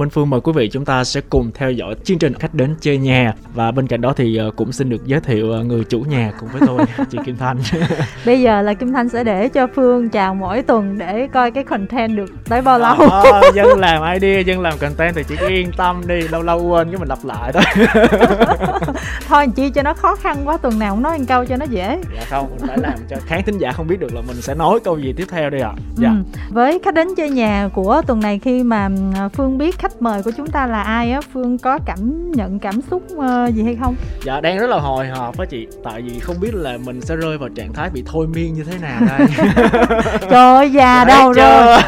[0.00, 2.74] Minh Phương mời quý vị chúng ta sẽ cùng theo dõi chương trình khách đến
[2.80, 5.84] chơi nhà và bên cạnh đó thì ờ, cũng xin được giới thiệu ờ, người
[5.84, 6.78] chủ nhà cùng với tôi
[7.10, 7.58] chị Kim Thanh.
[8.26, 11.64] Bây giờ là Kim Thanh sẽ để cho Phương chào mỗi tuần để coi cái
[11.64, 12.94] content được tới bao lâu.
[12.94, 16.90] À, dân làm idea, dân làm content thì chị yên tâm đi, lâu lâu quên
[16.90, 17.86] cái mình lặp lại thôi.
[19.28, 21.66] Thôi chi cho nó khó khăn quá tuần nào cũng nói một câu cho nó
[21.70, 21.98] dễ.
[22.16, 24.54] Dạ không, mình phải làm cho khán thính giả không biết được là mình sẽ
[24.54, 25.72] nói câu gì tiếp theo đi ạ.
[25.76, 25.80] À.
[25.96, 26.08] Dạ.
[26.08, 26.40] Ừ.
[26.50, 28.88] Với khách đến chơi nhà của tuần này khi mà
[29.32, 31.20] Phương biết khách mời của chúng ta là ai á?
[31.32, 33.94] Phương có cảm nhận cảm xúc uh, gì hay không?
[34.24, 35.66] Dạ đang rất là hồi hộp á chị.
[35.84, 38.64] Tại vì không biết là mình sẽ rơi vào trạng thái bị thôi miên như
[38.64, 39.28] thế nào đây.
[40.30, 41.78] Trời ơi già dạ, đâu rồi.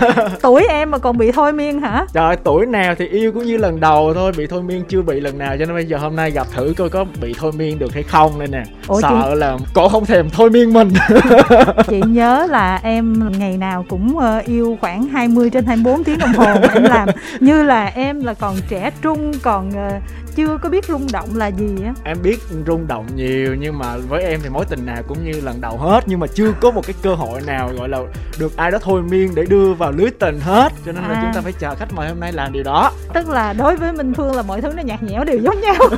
[0.43, 2.07] Tuổi em mà còn bị thôi miên hả?
[2.13, 4.33] Trời tuổi nào thì yêu cũng như lần đầu thôi.
[4.37, 5.57] Bị thôi miên chưa bị lần nào.
[5.59, 8.03] Cho nên bây giờ hôm nay gặp thử coi có bị thôi miên được hay
[8.03, 8.63] không đây nè.
[8.89, 9.41] Ủa, sợ chị...
[9.41, 10.93] là cổ không thèm thôi miên mình.
[11.89, 16.33] Chị nhớ là em ngày nào cũng uh, yêu khoảng 20 trên 24 tiếng đồng
[16.33, 17.09] hồ em làm.
[17.41, 20.03] Như là em là còn trẻ trung còn uh,
[20.37, 21.95] chưa có biết rung động là gì á.
[22.05, 25.41] Em biết rung động nhiều nhưng mà với em thì mối tình nào cũng như
[25.41, 27.99] lần đầu hết nhưng mà chưa có một cái cơ hội nào gọi là
[28.39, 30.73] được ai đó thôi miên để đưa vào lưới tình hết.
[30.87, 31.09] Cho nên à.
[31.09, 32.91] là chúng ta phải chờ khách mời hôm nay làm điều đó.
[33.15, 35.75] Tức là đối với minh phương là mọi thứ nó nhạt nhẽo đều giống nhau.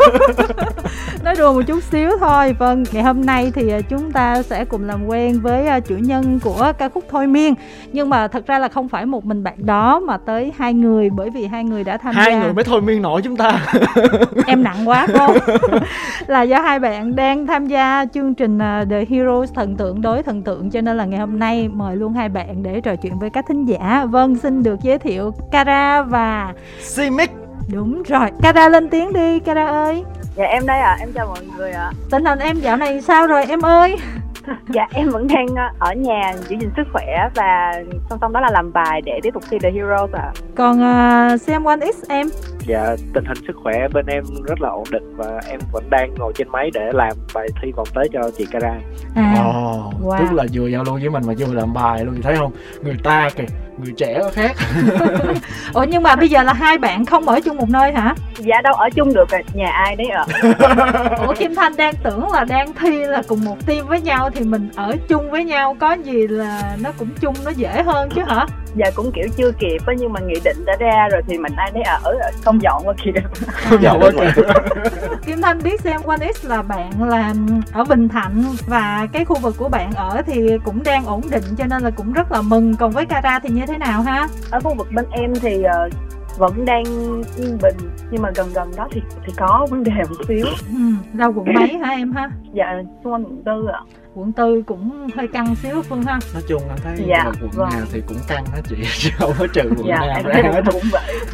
[1.25, 2.57] Nói đùa một chút xíu thôi.
[2.59, 5.97] Vâng ngày hôm nay thì à, chúng ta sẽ cùng làm quen với à, chủ
[5.97, 7.55] nhân của ca khúc thôi miên.
[7.93, 11.11] Nhưng mà thật ra là không phải một mình bạn đó mà tới hai người
[11.11, 12.31] bởi vì hai người đã tham hai gia.
[12.31, 13.67] hai người mới thôi miên nổi chúng ta.
[14.47, 15.37] Em nặng quá không
[16.27, 20.23] là do hai bạn đang tham gia chương trình à, The Heroes thần tượng đối
[20.23, 23.19] thần tượng cho nên là ngày hôm nay mời luôn hai bạn để trò chuyện
[23.19, 24.05] với các thính giả.
[24.11, 27.31] Vâng xin được giới thiệu Kara và Simic.
[27.73, 30.05] Đúng rồi Kara lên tiếng đi Kara ơi.
[30.37, 30.91] Dạ em đây ạ.
[30.91, 30.97] À.
[31.01, 31.83] em chào mọi người ạ.
[31.83, 31.93] À.
[32.11, 33.97] tình hình em dạo này sao rồi em ơi
[34.69, 37.73] dạ em vẫn đang ờ, ở nhà giữ gìn sức khỏe và
[38.11, 40.23] song song đó là làm bài để tiếp tục thi The Heroes ạ.
[40.23, 40.33] À.
[40.57, 40.81] Còn
[41.35, 42.27] uh, xem One X em?
[42.67, 46.15] Dạ tình hình sức khỏe bên em rất là ổn định và em vẫn đang
[46.15, 48.75] ngồi trên máy để làm bài thi vòng tới cho chị Kara.
[49.15, 50.19] À, oh, wow.
[50.19, 52.53] tức là vừa giao lưu với mình mà vừa làm bài luôn thấy không?
[52.83, 53.45] Người ta kìa
[53.79, 54.57] người trẻ khác
[55.73, 58.61] ủa nhưng mà bây giờ là hai bạn không ở chung một nơi hả dạ
[58.61, 60.25] đâu ở chung được nhà ai đấy ạ
[61.27, 64.45] ủa kim thanh đang tưởng là đang thi là cùng một team với nhau thì
[64.45, 68.23] mình ở chung với nhau có gì là nó cũng chung nó dễ hơn chứ
[68.27, 68.47] hả?
[68.77, 71.53] Dạ cũng kiểu chưa kịp á nhưng mà nghị định đã ra rồi thì mình
[71.57, 73.15] ai đấy ở không dọn qua kịp.
[73.49, 74.45] Không dọn qua kịp.
[75.27, 79.39] Kim thanh biết xem one x là bạn làm ở bình thạnh và cái khu
[79.39, 82.43] vực của bạn ở thì cũng đang ổn định cho nên là cũng rất là
[82.43, 82.77] mừng.
[82.77, 84.29] Còn với cara thì như thế nào ha?
[84.51, 85.93] Ở khu vực bên em thì uh,
[86.39, 86.85] vẫn đang
[87.37, 87.77] yên bình
[88.11, 90.47] nhưng mà gần gần đó thì thì có vấn đề một xíu.
[90.69, 90.79] Ừ,
[91.13, 92.31] đâu quận mấy hả em ha?
[92.53, 93.81] Dạ xung quanh quận tư ạ.
[94.15, 96.19] Quận tư cũng hơi căng xíu phương ha.
[96.35, 97.69] Nói chung anh thấy dạ, quận vâng.
[97.71, 100.63] nào thì cũng căng hết chị chứ không có trừ quận dạ, nào ra hết.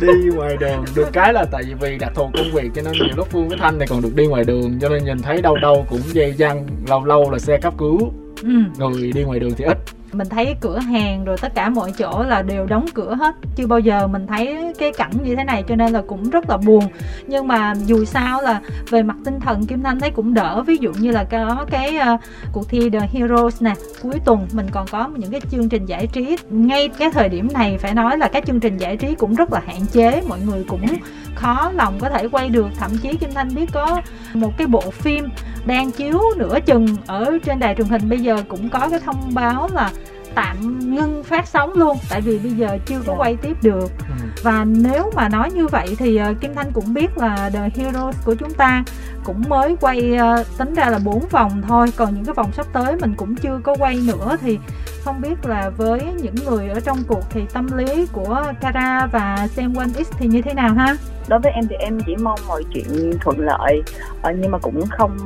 [0.00, 3.16] đi ngoài đường được cái là tại vì đặc thù công việc cho nên nhiều
[3.16, 5.56] lúc phương với thanh này còn được đi ngoài đường cho nên nhìn thấy đâu
[5.62, 8.12] đâu cũng dây dăng lâu lâu là xe cấp cứu.
[8.42, 8.50] Ừ.
[8.78, 9.78] người đi ngoài đường thì ít
[10.12, 13.34] mình thấy cửa hàng rồi tất cả mọi chỗ là đều đóng cửa hết.
[13.56, 16.50] Chưa bao giờ mình thấy cái cảnh như thế này cho nên là cũng rất
[16.50, 16.84] là buồn.
[17.26, 18.60] Nhưng mà dù sao là
[18.90, 20.62] về mặt tinh thần kim thanh thấy cũng đỡ.
[20.66, 22.20] Ví dụ như là có cái uh,
[22.52, 26.06] cuộc thi The Heroes nè cuối tuần mình còn có những cái chương trình giải
[26.06, 26.36] trí.
[26.50, 29.52] Ngay cái thời điểm này phải nói là các chương trình giải trí cũng rất
[29.52, 30.22] là hạn chế.
[30.28, 30.86] Mọi người cũng
[31.34, 32.66] khó lòng có thể quay được.
[32.78, 34.00] Thậm chí kim thanh biết có
[34.34, 35.28] một cái bộ phim
[35.66, 38.08] đang chiếu nửa chừng ở trên đài truyền hình.
[38.08, 39.90] Bây giờ cũng có cái thông báo là
[40.34, 43.18] tạm ngưng phát sóng luôn tại vì bây giờ chưa có dạ.
[43.18, 44.26] quay tiếp được ừ.
[44.42, 48.16] và nếu mà nói như vậy thì uh, kim thanh cũng biết là the heroes
[48.24, 48.84] của chúng ta
[49.24, 52.66] cũng mới quay uh, tính ra là bốn vòng thôi còn những cái vòng sắp
[52.72, 54.58] tới mình cũng chưa có quay nữa thì
[55.04, 59.46] không biết là với những người ở trong cuộc thì tâm lý của Kara và
[59.50, 60.96] xem One X thì như thế nào ha?
[61.28, 63.82] Đối với em thì em chỉ mong mọi chuyện thuận lợi
[64.22, 65.16] ờ, nhưng mà cũng không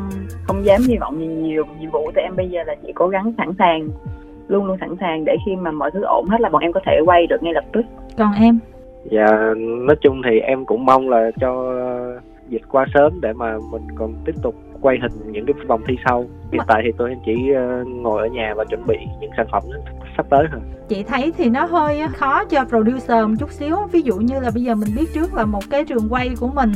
[0.47, 3.09] không dám hy vọng gì nhiều nhiệm vụ của em bây giờ là chỉ cố
[3.09, 3.89] gắng sẵn sàng
[4.49, 6.81] luôn luôn sẵn sàng để khi mà mọi thứ ổn hết là bọn em có
[6.87, 7.83] thể quay được ngay lập tức.
[8.19, 8.59] Còn em?
[9.05, 9.27] Dạ
[9.57, 11.75] nói chung thì em cũng mong là cho
[12.49, 15.97] dịch qua sớm để mà mình còn tiếp tục quay hình những cái vòng thi
[16.05, 19.47] sau hiện tại thì tôi chỉ ờ, ngồi ở nhà và chuẩn bị những sản
[19.53, 19.63] phẩm
[20.17, 20.61] sắp tới thôi.
[20.89, 23.77] Chị thấy thì nó hơi khó cho producer một chút xíu.
[23.93, 26.49] Ví dụ như là bây giờ mình biết trước là một cái trường quay của
[26.49, 26.73] mình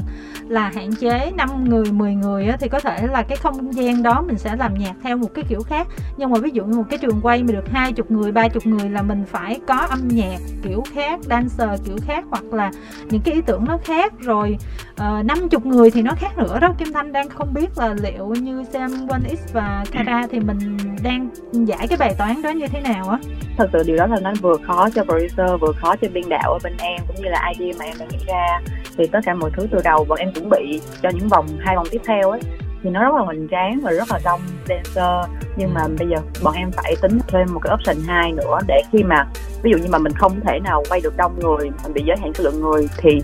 [0.48, 4.22] là hạn chế 5 người 10 người thì có thể là cái không gian đó
[4.26, 5.86] mình sẽ làm nhạc theo một cái kiểu khác.
[6.16, 8.48] Nhưng mà ví dụ như một cái trường quay mà được hai chục người ba
[8.48, 12.70] chục người là mình phải có âm nhạc kiểu khác dancer kiểu khác hoặc là
[13.10, 14.12] những cái ý tưởng nó khác.
[14.18, 14.58] Rồi
[14.96, 16.74] ờ, năm uh, chục người thì nó khác nữa đó.
[16.78, 20.76] Kim Thanh đang không biết là liệu như Sam One X và Kara thì mình
[21.02, 23.18] đang giải cái bài toán đó như thế nào á?
[23.56, 26.52] Thật sự điều đó là nó vừa khó cho producer vừa khó cho biên đạo
[26.52, 28.60] ở bên em cũng như là idea mà em đã nghĩ ra.
[28.96, 31.76] Thì tất cả mọi thứ từ đầu bọn em chuẩn bị cho những vòng hai
[31.76, 32.40] vòng tiếp theo ấy
[32.82, 35.30] thì nó rất là hoành tráng và rất là đông dancer.
[35.56, 38.82] Nhưng mà bây giờ bọn em phải tính thêm một cái option 2 nữa để
[38.92, 39.26] khi mà
[39.62, 42.16] ví dụ như mà mình không thể nào quay được đông người mình bị giới
[42.20, 43.22] hạn số lượng người thì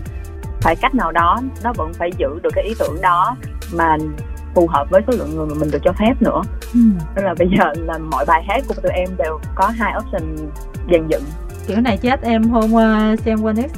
[0.61, 3.35] phải cách nào đó nó vẫn phải giữ được cái ý tưởng đó
[3.73, 3.97] mà
[4.55, 6.41] phù hợp với số lượng người mà mình được cho phép nữa
[6.73, 6.79] ừ.
[7.15, 10.35] nên là bây giờ là mọi bài hát của tụi em đều có hai option
[10.91, 11.23] dàn dựng
[11.67, 13.75] kiểu này chết em hôm uh, xem One X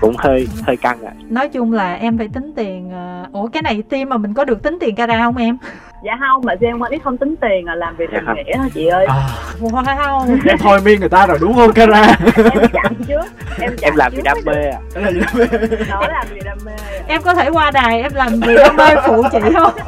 [0.00, 1.22] cũng hơi hơi căng ạ à.
[1.28, 4.44] nói chung là em phải tính tiền uh, ủa cái này team mà mình có
[4.44, 5.58] được tính tiền cara không em
[6.02, 8.56] dạ không mà Gen One X không tính tiền là làm việc tình dạ nghĩa
[8.56, 9.06] thôi chị ơi.
[9.06, 9.28] À.
[9.60, 10.38] wow.
[10.48, 13.24] Em thôi miên người ta rồi đúng không Cara em chặn trước
[13.60, 14.78] em, chặn em làm vì đam mê à.
[15.90, 16.72] Nó làm vì đam mê.
[16.72, 17.00] À.
[17.08, 19.72] em có thể qua đài em làm vì đam mê phụ chị không?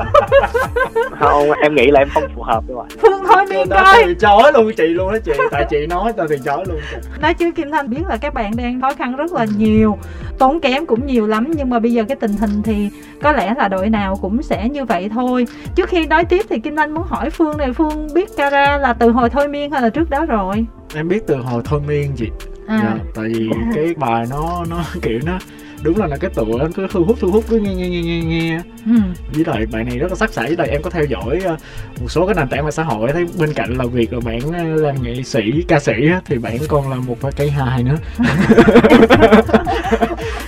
[1.18, 2.86] Không em nghĩ là em không phù hợp đâu ạ.
[3.02, 4.02] Phương thôi miên coi.
[4.04, 5.32] từ chối luôn chị luôn đó chị.
[5.50, 6.80] Tại chị nói tao từ chối luôn
[7.20, 9.98] nói chứ kim thanh biết là các bạn đang khó khăn rất là nhiều
[10.40, 12.90] tốn kém cũng nhiều lắm nhưng mà bây giờ cái tình hình thì
[13.22, 15.46] có lẽ là đội nào cũng sẽ như vậy thôi.
[15.74, 18.92] Trước khi nói tiếp thì kim anh muốn hỏi phương này phương biết cara là
[18.92, 20.66] từ hồi thôi miên hay là trước đó rồi?
[20.94, 22.28] Em biết từ hồi thôi miên chị.
[22.66, 22.80] À.
[22.82, 25.38] dạ, tại vì cái bài nó nó kiểu nó
[25.82, 28.02] đúng là là cái tựa nó cứ thu hút thu hút cứ nghe nghe nghe
[28.02, 28.60] nghe nghe.
[28.86, 28.92] Ừ.
[29.32, 31.56] với lại bạn này rất là sắc sảo với lại em có theo dõi ờ,
[32.00, 34.40] một số cái nền tảng mạng xã hội thấy bên cạnh là việc là bạn
[34.52, 35.92] ờ, làm nghệ sĩ ca sĩ
[36.24, 37.96] thì bạn còn là một cây hài nữa.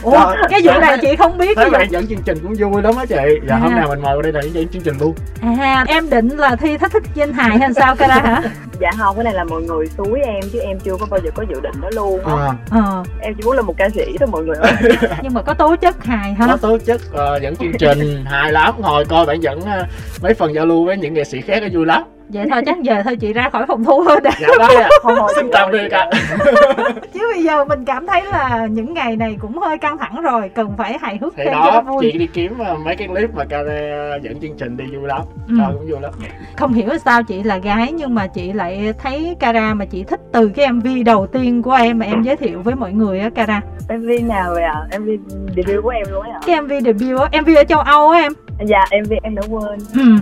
[0.02, 2.94] Ủa, cái vụ này chị không biết Thế bạn dẫn chương trình cũng vui lắm
[2.96, 3.40] á chị.
[3.48, 3.58] Dạ à.
[3.58, 5.14] hôm nào mình mời đây là dẫn chương trình luôn.
[5.40, 8.42] À em định là thi thách thức danh hài hay sao Cara hả?
[8.80, 11.30] Dạ không cái này là mọi người suối em chứ em chưa có bao giờ
[11.34, 12.20] có dự định đó luôn.
[12.24, 12.54] À.
[12.70, 13.02] à.
[13.20, 14.72] Em chỉ muốn là một ca sĩ thôi mọi người ơi
[15.22, 16.46] Nhưng mà có tố chất hài hả?
[16.46, 18.74] Có tố chất uh, dẫn chương trình hài lắm.
[18.82, 21.86] Hồi coi bạn dẫn uh, mấy phần giao lưu với những nghệ sĩ khác vui
[21.86, 22.02] lắm
[22.32, 24.30] vậy thôi chắc giờ thôi chị ra khỏi phòng thu thôi đã.
[24.40, 24.88] Dạ bye ạ.
[25.36, 26.10] Xin tạm biệt ạ.
[27.14, 30.50] Chứ bây giờ mình cảm thấy là những ngày này cũng hơi căng thẳng rồi
[30.54, 32.10] cần phải hài hước thì thêm đó, cho nó vui.
[32.12, 35.20] chị đi kiếm ờ, mấy cái clip mà Kare dẫn chương trình đi vui lắm.
[35.48, 35.54] Ừ.
[35.72, 36.12] cũng vui lắm.
[36.56, 40.20] Không hiểu sao chị là gái nhưng mà chị lại thấy Kara mà chị thích
[40.32, 43.30] từ cái MV đầu tiên của em mà em giới thiệu với mọi người á
[43.34, 43.60] Kara.
[43.88, 44.82] MV nào vậy ạ?
[44.90, 44.98] À?
[44.98, 45.08] MV
[45.56, 48.32] debut của em luôn á cái MV debut á MV ở châu Âu á em
[48.66, 50.16] dạ MV em đã quên ừ.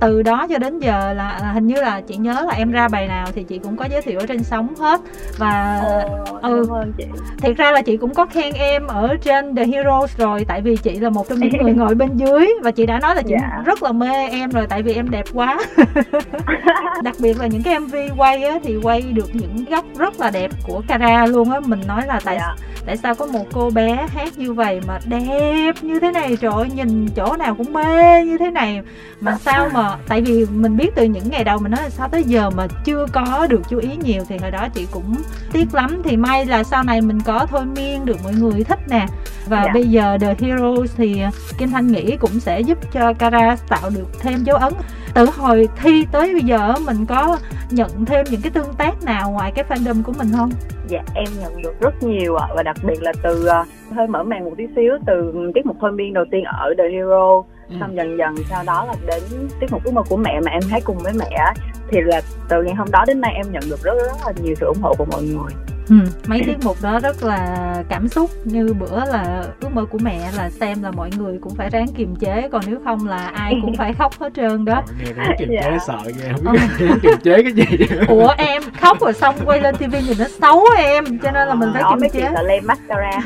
[0.00, 2.88] từ đó cho đến giờ là, là hình như là chị nhớ là em ra
[2.88, 5.00] bài nào thì chị cũng có giới thiệu ở trên sóng hết
[5.38, 7.04] và Ồ, ừ ơn chị.
[7.38, 10.76] thiệt ra là chị cũng có khen em ở trên The Heroes rồi tại vì
[10.76, 13.34] chị là một trong những người ngồi bên dưới và chị đã nói là chị
[13.40, 13.62] dạ.
[13.64, 15.58] rất là mê em rồi tại vì em đẹp quá
[17.02, 20.30] đặc biệt là những cái mv quay á, thì quay được những góc rất là
[20.30, 22.54] đẹp của Cara luôn á mình nói là tại dạ.
[22.86, 26.52] tại sao có một cô bé hát như vậy mà đẹp như thế này trời
[26.54, 27.85] ơi nhìn chỗ nào cũng mê
[28.26, 28.82] như thế này
[29.20, 32.08] mà sao mà tại vì mình biết từ những ngày đầu mình nói là sao
[32.08, 35.14] tới giờ mà chưa có được chú ý nhiều thì hồi đó chị cũng
[35.52, 38.80] tiếc lắm thì may là sau này mình có thôi miên được mọi người thích
[38.88, 39.06] nè
[39.46, 39.72] và dạ.
[39.72, 41.22] bây giờ The Heroes thì
[41.58, 44.72] Kim Thanh nghĩ cũng sẽ giúp cho Kara tạo được thêm dấu ấn
[45.14, 47.38] từ hồi thi tới bây giờ mình có
[47.70, 50.50] nhận thêm những cái tương tác nào ngoài cái fandom của mình không?
[50.86, 54.22] Dạ em nhận được rất nhiều ạ và đặc biệt là từ uh, hơi mở
[54.22, 57.76] màn một tí xíu từ tiết mục thôi miên đầu tiên ở The Hero ừ.
[57.80, 60.62] xong dần dần sau đó là đến tiết mục ước mơ của mẹ mà em
[60.70, 61.52] thấy cùng với mẹ
[61.88, 64.54] thì là từ ngày hôm đó đến nay em nhận được rất rất là nhiều
[64.60, 65.52] sự ủng hộ của mọi người
[65.88, 69.98] Ừ, mấy tiết mục đó rất là cảm xúc như bữa là ước mơ của
[70.02, 73.26] mẹ là xem là mọi người cũng phải ráng kiềm chế còn nếu không là
[73.34, 74.82] ai cũng phải khóc hết trơn đó.
[74.98, 75.78] Nghe ráng kiềm chế dạ.
[75.86, 76.86] sợ ghê không biết ờ.
[76.86, 77.86] ráng kiềm chế cái gì.
[78.08, 81.54] Ủa em khóc rồi xong quay lên tivi nhìn nó xấu em cho nên là
[81.54, 82.28] mình phải đó, kiềm chế.
[82.34, 83.20] sợ lên mascara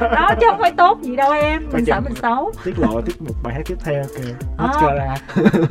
[0.00, 2.52] đó chứ không phải tốt gì đâu em mình sợ mình xấu.
[2.64, 4.66] Tiết lộ tiết mục bài hát tiếp theo kìa ờ.
[4.66, 5.16] mascara.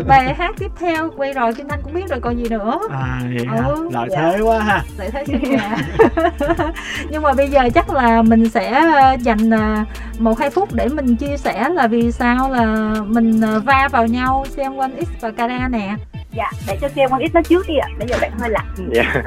[0.08, 2.80] Bài hát tiếp theo quay rồi kim thanh cũng biết rồi còn gì nữa.
[2.92, 4.22] À vậy ừ, lợi dạ.
[4.22, 4.84] thế quá ha.
[4.98, 5.78] Lợi thế gà
[7.10, 9.84] nhưng mà bây giờ chắc là mình sẽ ờ, dành ờ,
[10.20, 14.08] một hai phút để mình chia sẻ là vì sao là mình ờ, va vào
[14.08, 15.96] nhau xem One X và Kara nè.
[16.34, 17.88] Dạ để cho xem One X nó trước đi ạ.
[18.00, 18.90] Bây giờ bạn hơi lạnh.
[18.92, 19.24] Dạ.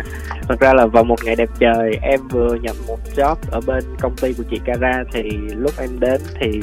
[0.48, 3.84] Thật ra là vào một ngày đẹp trời em vừa nhận một job ở bên
[4.00, 5.22] công ty của chị Kara thì
[5.56, 6.60] lúc em đến thì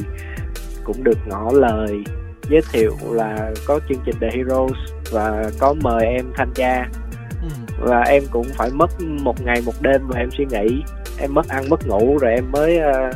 [0.84, 2.04] cũng được ngỏ lời
[2.50, 4.76] giới thiệu là có chương trình The Heroes
[5.10, 6.86] và có mời em tham gia.
[7.78, 8.90] Và em cũng phải mất
[9.22, 10.82] một ngày một đêm và em suy nghĩ
[11.20, 13.14] em mất ăn mất ngủ rồi em mới uh,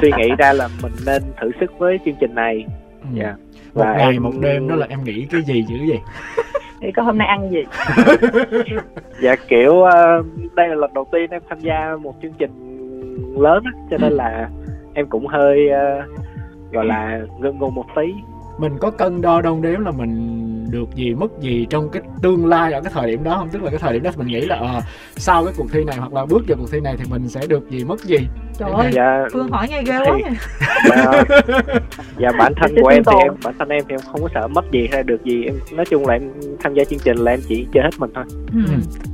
[0.00, 2.64] suy nghĩ ra là mình nên thử sức với chương trình này
[3.00, 3.20] ừ.
[3.20, 3.36] yeah.
[3.36, 3.60] Dạ.
[3.74, 4.22] một và ngày em...
[4.22, 5.98] một đêm đó là em nghĩ cái gì dữ vậy
[6.80, 7.64] thì có hôm nay ăn gì
[9.22, 12.50] dạ kiểu uh, đây là lần đầu tiên em tham gia một chương trình
[13.38, 14.50] lớn á cho nên là
[14.94, 18.14] em cũng hơi uh, gọi là ngưng ngùng một tí
[18.58, 20.35] mình có cân đo đong đếm là mình
[20.70, 23.48] được gì mất gì trong cái tương lai ở cái thời điểm đó không?
[23.48, 24.80] Tức là cái thời điểm đó mình nghĩ là ờ,
[25.16, 27.46] sau cái cuộc thi này hoặc là bước vào cuộc thi này thì mình sẽ
[27.46, 28.18] được gì mất gì?
[28.58, 29.24] Trời ơi dạ.
[29.32, 30.36] Phương hỏi nghe ghê quá Thì-
[30.90, 31.22] dạ,
[32.18, 34.48] dạ bản thân của em thì em bản thân em thì em không có sợ
[34.48, 35.44] mất gì hay được gì.
[35.44, 36.22] Em nói chung là em
[36.60, 38.24] tham gia chương trình là em chỉ chơi hết mình thôi.
[38.52, 38.60] Ừ.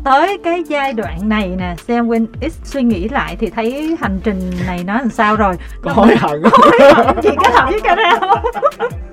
[0.04, 4.20] tới cái giai đoạn này nè xem Win X suy nghĩ lại thì thấy hành
[4.24, 5.54] trình này nó làm sao rồi.
[5.82, 6.42] Có hối hận.
[6.52, 8.38] Hối hận gì kết hợp với không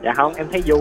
[0.03, 0.79] dạ không em thấy vui.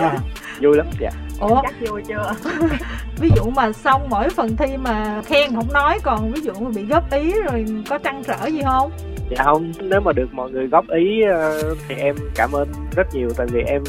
[0.00, 0.18] À,
[0.60, 1.62] vui lắm dạ ủa?
[1.62, 2.32] Chắc vui chưa?
[3.20, 6.70] Ví dụ mà xong mỗi phần thi mà khen không nói còn ví dụ mà
[6.76, 8.90] bị góp ý rồi có trăn trở gì không?
[9.30, 13.14] Dạ không nếu mà được mọi người góp ý ờ, thì em cảm ơn rất
[13.14, 13.82] nhiều tại vì em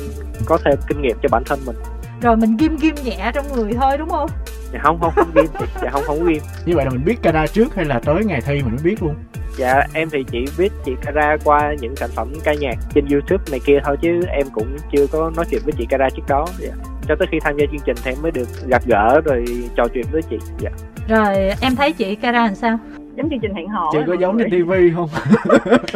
[0.45, 1.75] có thêm kinh nghiệm cho bản thân mình
[2.21, 4.29] rồi mình ghim ghim nhẹ trong người thôi đúng không?
[4.73, 5.45] Dạ không không không ghiêm
[5.81, 8.41] dạ không không ghiêm như vậy là mình biết Cara trước hay là tới ngày
[8.41, 9.15] thi mình mới biết luôn?
[9.57, 13.43] Dạ em thì chỉ biết chị Kara qua những sản phẩm ca nhạc trên youtube
[13.51, 16.47] này kia thôi chứ em cũng chưa có nói chuyện với chị Kara trước đó.
[16.59, 16.71] Dạ.
[17.07, 19.87] cho tới khi tham gia chương trình thì em mới được gặp gỡ rồi trò
[19.93, 20.37] chuyện với chị.
[20.59, 20.69] Dạ.
[21.07, 22.77] Rồi em thấy chị Cara làm sao?
[23.15, 25.09] Giống chương trình hẹn hò chị có giống trên tivi không?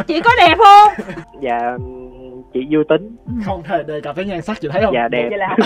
[0.06, 1.06] Chị có đẹp không?
[1.42, 1.76] Dạ
[2.56, 3.16] chị vui tính.
[3.44, 4.94] Không thể đề cập tới nhan sắc chị thấy không?
[4.94, 5.28] Dạ đẹp.
[5.28, 5.56] Vậy là.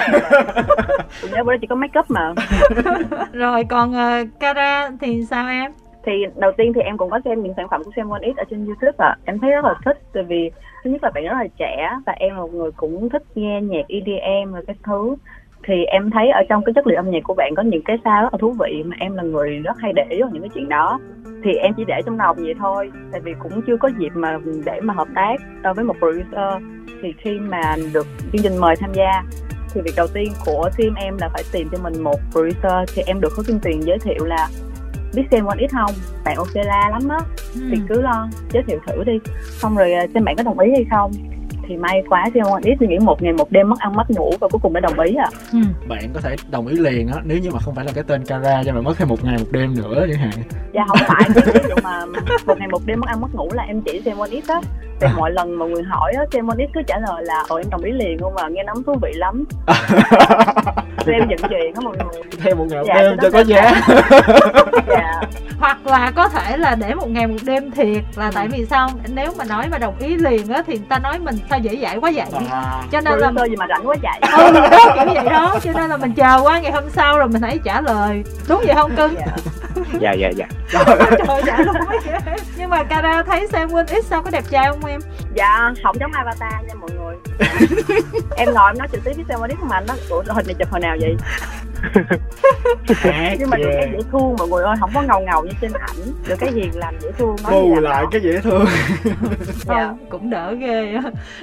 [1.22, 2.34] Tôi nhớ bữa đó chỉ có make up mà.
[3.32, 5.72] Rồi còn uh, Cara thì sao em?
[6.04, 8.36] Thì đầu tiên thì em cũng có xem những sản phẩm của Sam One X
[8.36, 9.16] ở trên YouTube ạ.
[9.24, 10.50] Em thấy rất là thích tại vì
[10.84, 13.60] thứ nhất là bạn rất là trẻ và em là một người cũng thích nghe
[13.60, 15.16] nhạc EDM và các thứ
[15.70, 17.98] thì em thấy ở trong cái chất liệu âm nhạc của bạn có những cái
[18.04, 20.42] sao rất là thú vị mà em là người rất hay để ý vào những
[20.42, 21.00] cái chuyện đó.
[21.44, 24.38] Thì em chỉ để trong lòng vậy thôi tại vì cũng chưa có dịp mà
[24.64, 25.36] để mà hợp tác
[25.76, 26.62] với một producer.
[27.02, 29.22] Thì khi mà được chương trình mời tham gia
[29.74, 32.90] thì việc đầu tiên của team em là phải tìm cho mình một producer.
[32.94, 34.48] Thì em được có Kim Tuyền giới thiệu là
[35.14, 35.90] biết xem One X không?
[36.24, 37.18] Bạn opera lắm á.
[37.54, 37.60] Ừ.
[37.70, 39.18] thì cứ lo giới thiệu thử đi.
[39.40, 41.12] Xong rồi à, xem bạn có đồng ý hay không
[41.70, 44.10] thì may quá xem One X suy nghĩ một ngày một đêm mất ăn mất
[44.10, 45.58] ngủ và cuối cùng đã đồng ý à Ừ.
[45.88, 48.24] bạn có thể đồng ý liền á nếu như mà không phải là cái tên
[48.24, 50.30] Cara cho mà mất thêm một ngày một đêm nữa chẳng hạn.
[50.74, 51.22] Dạ không phải.
[51.54, 52.06] Ví dụ mà
[52.46, 54.60] một ngày một đêm mất ăn mất ngủ là em chỉ xem One X á
[55.06, 55.12] thì À.
[55.16, 57.66] mọi lần mà người hỏi á xem One X cứ trả lời là ồ em
[57.70, 59.44] đồng ý liền không mà nghe nóng thú vị lắm.
[61.06, 62.22] Thì em dựng chuyện á mọi người.
[62.44, 63.72] Thêm một ngày một Dạ, đêm cho đó có giá.
[64.88, 65.20] dạ.
[65.60, 68.88] Hoặc là có thể là để một ngày một đêm thiệt là tại vì sao?
[69.14, 71.76] Nếu mà nói mà đồng ý liền á thì người ta nói mình sao dễ
[71.82, 72.26] dãi quá vậy?
[72.50, 74.20] À, cho nên là producer gì mà rảnh quá vậy?
[74.44, 75.54] Ừ đó kiểu vậy đó.
[75.62, 78.22] Cho nên là mình chờ qua ngày hôm sau rồi mình hãy trả lời.
[78.48, 79.14] Đúng vậy không cưng?
[79.18, 79.26] Dạ.
[80.00, 80.46] dạ dạ dạ.
[81.26, 82.36] Trời trả lời quá ghê.
[82.56, 85.00] nhưng mà Cara thấy Sam Win X sao có đẹp trai không em?
[85.34, 87.16] Dạ không giống avatar nha mọi người.
[88.36, 90.54] Em ngồi em nói trực tiếp với xem X mà anh nói ủa hình này
[90.58, 91.16] chụp hồi nào vậy?
[93.38, 95.72] Nhưng mà được cái dễ thương mọi người ơi không có ngầu ngầu như trên
[95.72, 96.12] ảnh.
[96.28, 98.08] Được cái hiền lành dễ thương nói bù lại đó.
[98.12, 98.64] cái dễ thương.
[99.66, 99.94] Dạ.
[100.10, 100.98] Cũng đỡ ghê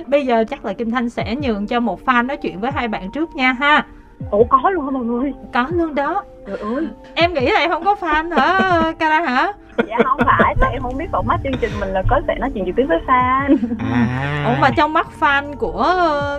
[0.07, 2.87] bây giờ chắc là Kim Thanh sẽ nhường cho một fan nói chuyện với hai
[2.87, 3.85] bạn trước nha ha
[4.31, 5.33] ủa có luôn hả mọi người?
[5.53, 6.23] Có luôn đó.
[6.47, 6.87] Trời ơi.
[7.15, 9.53] Em nghĩ là em không có fan hả Cara hả?
[9.87, 12.51] Dạ không phải tại em không biết format chương trình mình là có sẽ nói
[12.53, 13.57] chuyện trực tiếp với fan.
[13.79, 14.43] À.
[14.47, 15.95] Ủa mà trong mắt fan của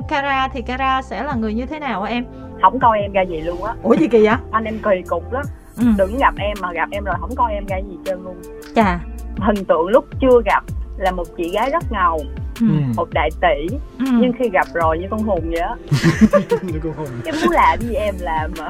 [0.08, 2.25] Cara thì Cara sẽ là người như thế nào hả em?
[2.62, 3.75] không coi em ra gì luôn á.
[3.82, 4.37] Ủa gì kỳ vậy?
[4.50, 5.42] anh em kỳ cục lắm.
[5.76, 5.85] Ừ.
[5.99, 8.37] đừng gặp em mà gặp em rồi không coi em ra gì trơn luôn.
[8.75, 8.99] Chà.
[9.40, 10.62] hình tượng lúc chưa gặp
[10.99, 12.20] là một chị gái rất ngầu
[12.61, 12.67] Ừ.
[12.97, 13.77] một đại tỷ.
[13.99, 14.05] Ừ.
[14.21, 15.75] nhưng khi gặp rồi như con hùng vậy á.
[16.62, 17.07] Đừng có hùng.
[17.25, 18.69] em muốn làm gì em làm mà.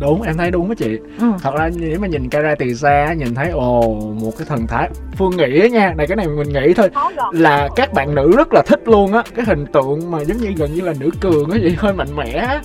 [0.00, 0.98] Đúng em thấy đúng á chị.
[1.20, 1.26] Ừ.
[1.42, 3.82] thật ra nếu mà nhìn Cara từ xa nhìn thấy ồ
[4.20, 4.88] một cái thần thái
[5.18, 5.94] phương nghĩ nha.
[5.96, 6.90] Này cái này mình nghĩ thôi.
[7.32, 9.22] Là các bạn nữ rất là thích luôn á.
[9.34, 12.16] Cái hình tượng mà giống như gần như là nữ cường á vậy hơi mạnh
[12.16, 12.60] mẽ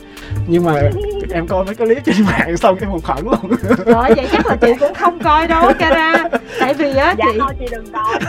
[0.47, 0.89] nhưng mà
[1.33, 3.51] em coi mấy cái clip trên mạng xong em hụt hẫng luôn
[3.85, 6.15] Rồi vậy chắc là chị cũng không coi đâu Cara.
[6.59, 8.19] Tại vì á dạ chị thôi chị đừng coi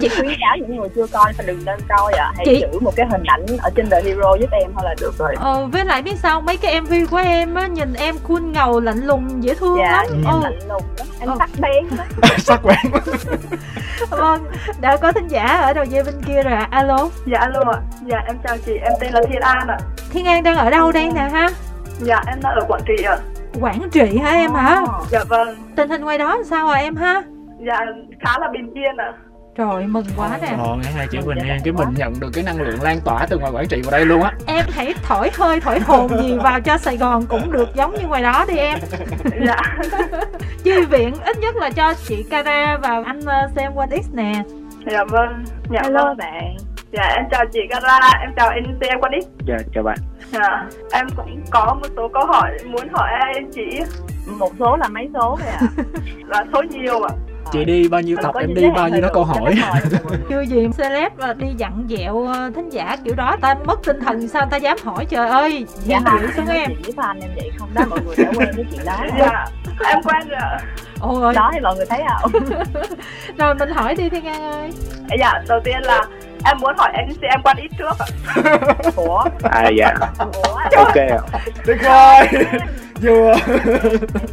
[0.00, 2.78] chị khuyến cáo những người chưa coi thì đừng nên coi ạ hãy Chị- giữ
[2.80, 5.66] một cái hình ảnh ở trên The Hero giúp em thôi là được rồi Ờ,
[5.72, 9.06] với lại biết sao mấy cái MV của em á nhìn em cool ngầu lạnh
[9.06, 10.06] lùng dễ thương dạ lắm.
[10.10, 10.40] em Ừ.
[10.42, 11.34] lạnh lùng lắm em Ừ.
[11.38, 12.06] sắc bén lắm.
[12.38, 12.76] sắc bén
[14.10, 14.44] Vâng,
[14.80, 16.68] đã có thính giả ở đầu dây bên kia rồi ạ.
[16.70, 17.78] Alo, Dạ alo ạ.
[18.06, 19.78] Dạ em chào chị, em tên là Thiên An ạ.
[20.12, 21.50] Thiên An đang ở đâu đây nè ha?
[22.02, 23.16] Dạ em đang ở Quảng Trị ạ.
[23.60, 24.82] Quảng Trị hả em hả?
[25.10, 25.56] Dạ vâng.
[25.76, 27.22] Tình hình ngoài đó sao à em ha?
[27.66, 27.78] Dạ
[28.20, 29.12] khá là bình yên ạ.
[29.56, 30.56] Trời mừng quá nè.
[30.82, 33.38] Nghe hai chữ bình an cái mình nhận được cái năng lượng lan tỏa từ
[33.38, 36.60] ngoài Quảng Trị vào đây luôn á Em hãy thổi hơi thổi hồn gì vào
[36.60, 38.78] cho Sài Gòn cũng được giống như ngoài đó đi em.
[39.46, 39.56] Dạ.
[40.64, 44.32] Chi viện ít nhất là cho chị Cara và anh ờ, xem One X nè.
[44.86, 45.44] Dạ vâng.
[45.70, 46.16] Dạ hello vâng.
[46.16, 46.56] bạn
[46.92, 49.26] Dạ em chào chị Gara, em chào anh xem Quán X.
[49.46, 49.96] dạ chào bạn
[50.32, 50.68] Dạ.
[50.92, 53.80] Em cũng có một số câu hỏi muốn hỏi anh chị?
[54.26, 55.60] Một số là mấy số vậy ạ?
[56.26, 57.14] Là số nhiều ạ.
[57.52, 59.54] chị đi bao nhiêu tập em đi bao nhiêu đó thời câu hỏi.
[60.28, 64.28] chưa gì celeb đi dặn dẹo ờ, thính giả kiểu đó ta mất tinh thần
[64.28, 66.70] sao ta dám hỏi trời ơi dạ chịu xuống em.
[66.70, 68.96] chị với fan em vậy không đó mọi người đã quen với chuyện đó.
[69.18, 69.44] Dạ
[69.88, 70.58] em quen rồi ạ.
[71.00, 72.32] ôi đó thì mọi người thấy không?
[73.38, 74.70] Rồi mình hỏi đi thiên an ơi.
[75.18, 76.04] Dạ đầu tiên là
[76.44, 78.06] em muốn hỏi anh xem quan ít trước ạ.
[78.96, 79.24] Ủa?
[79.42, 79.94] À dạ.
[80.18, 80.56] Ủa?
[80.76, 81.18] Ok ạ.
[81.66, 82.28] Tuyệt vời
[83.02, 83.34] vừa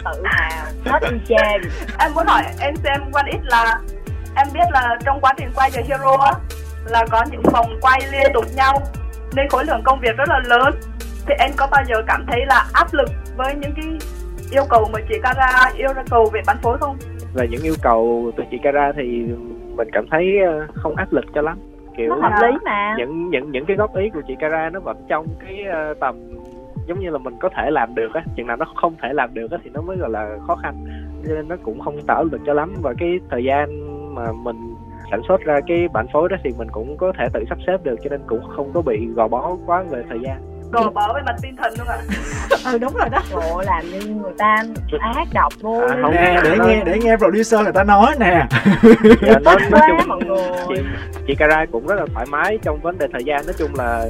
[0.06, 0.66] tự hào.
[0.86, 1.62] Hết y chang.
[2.00, 3.80] Em muốn hỏi anh xem quan ít là
[4.36, 6.32] em biết là trong quá trình quay The Hero á
[6.86, 8.82] là có những vòng quay liên tục nhau
[9.34, 10.74] nên khối lượng công việc rất là lớn.
[11.28, 13.86] Thì anh có bao giờ cảm thấy là áp lực với những cái
[14.52, 16.98] yêu cầu mà chị Cara yêu cầu về bán phối không?
[17.34, 19.04] về những yêu cầu từ chị Cara thì
[19.76, 21.58] mình cảm thấy ờ, không áp lực cho lắm
[21.98, 22.96] kiểu nó hợp lý mà.
[22.98, 26.16] những những những cái góp ý của chị Cara nó vẫn trong cái ờ, tầm
[26.88, 28.24] giống như là mình có thể làm được á.
[28.36, 30.76] Chừng nào nó không thể làm được á thì nó mới gọi là khó khăn.
[31.28, 32.74] Cho nên nó cũng không tạo lực cho lắm.
[32.82, 33.70] Và cái thời gian
[34.16, 34.76] mà mình
[35.12, 37.84] sản xuất ra cái bản phối đó thì mình cũng có thể tự sắp xếp
[37.84, 37.96] được.
[38.04, 41.22] Cho nên cũng không có bị gò bó quá về thời gian Gò bó về
[41.26, 41.98] mặt tinh thần luôn ạ.
[42.66, 43.20] ừ đúng rồi đó.
[43.34, 44.64] Ồ, làm như người ta
[45.00, 46.12] ác độc vô À, không.
[46.16, 48.46] nè để nghe để nghe producer người ta nói nè.
[49.22, 50.76] Dạ, nói, nói chung mọi người chị
[51.28, 53.46] chị Cara cũng rất là thoải mái trong vấn đề thời gian.
[53.46, 54.06] Nói chung là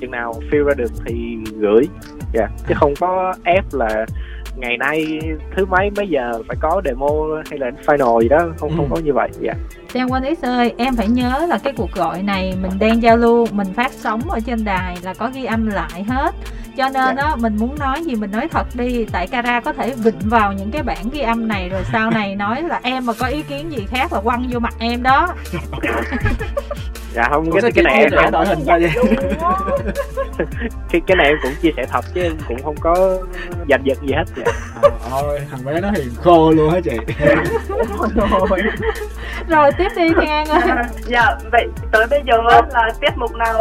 [0.00, 1.88] chừng nào feel ra được thì gửi.
[2.32, 2.48] Dạ.
[2.68, 4.06] Chứ không có ép là
[4.56, 5.18] ngày nay
[5.56, 7.08] thứ mấy mấy giờ phải có demo
[7.50, 8.94] hay là final gì đó không không Ừ.
[8.94, 9.52] có như vậy dạ
[9.94, 13.16] Trang One X ơi, em phải nhớ là cái cuộc gọi này mình đang giao
[13.16, 16.34] lưu, mình phát sóng ở trên đài là có ghi âm lại hết.
[16.76, 19.06] Cho nên đó mình muốn nói gì mình nói thật đi.
[19.12, 22.36] Tại Cara có thể vịnh vào những cái bản ghi âm này Rồi sau này
[22.36, 25.34] nói là em mà có ý kiến gì khác là quăng vô mặt em đó.
[27.14, 28.90] Dạ không Ủa cái, cái này em sẻ đội hình ra vậy
[30.90, 33.18] cái cái này em cũng chia sẻ thật chứ em cũng không có
[33.68, 34.52] giành giật gì hết dạ.
[34.82, 36.96] Trời ơi thằng bé nó hiền khô luôn hả chị.
[38.16, 38.60] Rồi
[39.48, 40.60] Rồi tiếp đi Thiên An ơi.
[41.06, 42.36] Dạ vậy tới bây giờ
[42.72, 43.54] là tiết mục nào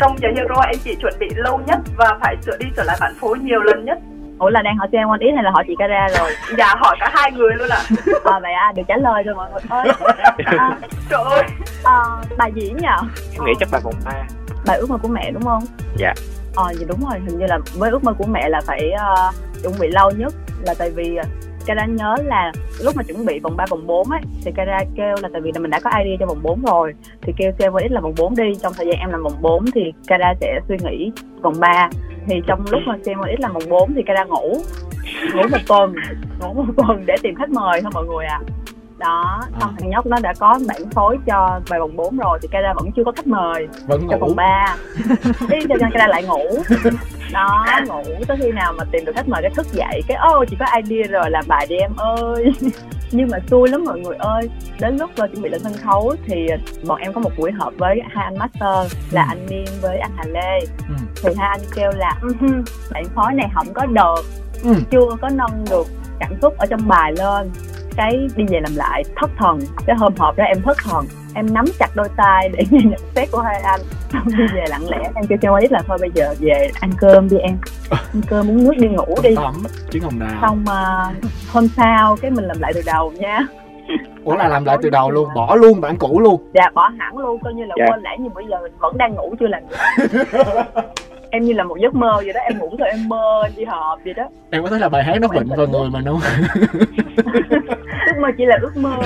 [0.00, 2.96] trong The Hero anh chị chuẩn bị lâu nhất và phải sửa đi sửa lại
[3.00, 3.98] bản phối nhiều lần nhất?
[4.38, 6.96] ủa là đang hỏi Trang One X hay là hỏi chị Cara rồi Dạ hỏi
[7.00, 7.80] cả hai người luôn ạ.
[8.24, 9.88] à, vậy à được trả lời rồi mọi người ơi
[10.44, 10.78] à,
[11.10, 11.42] Trời ơi.
[11.84, 11.94] à,
[12.38, 12.96] bài diễn nhờ
[13.32, 14.12] em nghĩ chắc là vòng ba
[14.66, 15.62] bài ước mơ của mẹ đúng không
[15.96, 16.12] Dạ.
[16.56, 19.30] ờ vậy đúng rồi hình như là với ước mơ của mẹ là phải ờ,
[19.62, 20.34] chuẩn bị lâu nhất
[20.66, 21.18] là tại vì
[21.66, 22.52] Kara nhớ là
[22.84, 25.50] lúc mà chuẩn bị vòng 3 vòng 4 ấy, thì Kara kêu là tại vì
[25.54, 28.14] là mình đã có idea cho vòng 4 rồi, thì kêu Seven X là vòng
[28.18, 31.54] 4 đi, trong thời gian em làm vòng 4 thì Kara sẽ suy nghĩ vòng
[31.60, 31.90] 3
[32.26, 34.56] thì trong lúc mà Seven X làm vòng 4 thì Kara ngủ
[35.34, 35.94] ngủ một tuần,
[36.40, 38.40] ngủ một tuần để tìm khách mời thôi mọi người à
[39.00, 42.48] đó xong thằng nhóc nó đã có bản phối cho bài vòng 4 rồi thì
[42.52, 44.20] Cara vẫn chưa có khách mời vẫn cho ngủ.
[44.26, 44.76] vòng 3
[45.48, 46.62] Thế cho nên Cara lại ngủ.
[47.32, 50.44] Đó ngủ tới khi nào mà tìm được khách mời cái thức dậy cái ô
[50.50, 52.52] chị có idea rồi làm bài đi em ơi.
[53.12, 54.50] Nhưng mà xui lắm mọi người ơi.
[54.80, 56.46] Đến lúc uh, chuẩn bị lên sân khấu thì
[56.86, 60.10] bọn em có một buổi họp với hai anh master là anh Niên với anh
[60.16, 60.58] Hà Lê.
[60.88, 60.94] Ừ.
[61.22, 62.46] thì hai anh kêu là "Ừ hư,
[62.90, 64.22] bạn phối này không có đợt
[64.64, 64.74] Ừ.
[64.90, 65.86] chưa có nâng được
[66.20, 67.50] cảm xúc ở trong bài lên
[67.96, 69.58] cái đi về làm lại thất thần.
[69.86, 71.04] Cái hôm họp đó em thất thần.
[71.34, 73.80] Em nắm chặt đôi tay để nghe nhận xét của hai anh.
[74.12, 76.90] Xong đi về lặng lẽ em kêu cho ít là thôi bây giờ về ăn
[76.98, 77.56] cơm đi em.
[77.90, 79.34] Ăn cơm uống nước đi ngủ đi.
[79.36, 79.54] tắm
[79.90, 83.40] trứng hồng đào xong uh, hôm sau cái mình làm lại từ đầu nha.
[84.24, 86.50] Ủa là làm lại từ đầu luôn bỏ luôn bản cũ luôn.
[86.54, 87.84] Dạ bỏ hẳn luôn coi như là Dạ.
[87.90, 89.76] quên lãng nhưng bây giờ mình vẫn đang ngủ chưa làm gì
[91.30, 93.64] em như là một giấc mơ vậy đó em ngủ rồi em mơ em đi
[93.64, 94.28] họp vậy đó.
[94.50, 96.20] Em có thấy là bài hát nó vịnh vào người mình không?
[98.06, 98.96] Ước mơ chỉ là ước mơ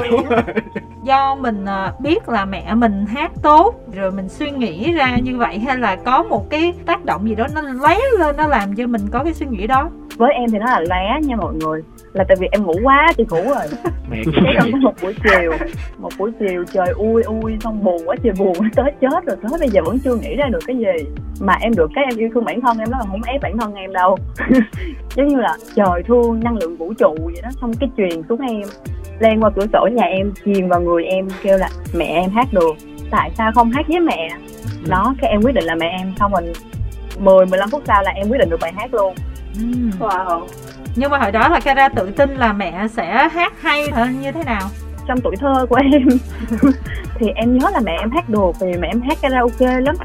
[1.04, 5.36] Do mình à, biết là mẹ mình hát tốt Rồi mình suy nghĩ ra như
[5.36, 8.74] vậy Hay là có một cái tác động gì đó Nó lóe lên nó làm
[8.74, 9.90] cho mình có cái suy nghĩ đó?
[10.16, 11.82] Với em thì nó là lóe nha mọi người
[12.14, 13.66] là tại vì em ngủ quá thì ngủ rồi.
[14.10, 15.52] Mẹ cái xong có một buổi chiều
[15.98, 19.58] một buổi chiều trời ui ui xong buồn quá trời buồn tới chết rồi tới
[19.60, 21.06] bây giờ vẫn chưa nghĩ ra được cái gì.
[21.40, 23.58] Mà em được cái em yêu thương bản thân em đó là không ép bản
[23.58, 24.16] thân em đâu.
[25.16, 28.40] Giống như là trời thương năng lượng vũ trụ vậy đó xong cái truyền xuống
[28.40, 28.62] em
[29.18, 32.48] len qua cửa sổ nhà em truyền vào người em kêu là mẹ em hát
[32.52, 32.76] được.
[33.10, 34.28] Tại sao không hát với mẹ?
[34.88, 36.52] Đó cái em quyết định là mẹ em xong mình
[37.18, 39.14] 10 15 phút sau là em quyết định được bài hát luôn.
[40.00, 40.40] Wow.
[40.96, 44.32] Nhưng mà hồi đó là Kara tự tin là mẹ sẽ hát hay hơn như
[44.32, 44.62] thế nào?
[45.08, 46.08] Trong tuổi thơ của em
[47.18, 49.96] thì em nhớ là mẹ em hát đồ, vì mẹ em hát karaoke lắm.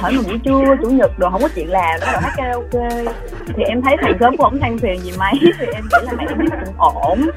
[0.00, 3.04] Hỏi mà buổi trưa chủ nhật đồ không có chuyện làm đó rồi hát karaoke.
[3.56, 6.12] Thì em thấy thằng sớm cũng không than phiền gì mấy thì em nghĩ là
[6.18, 7.30] mẹ em biết cũng ổn.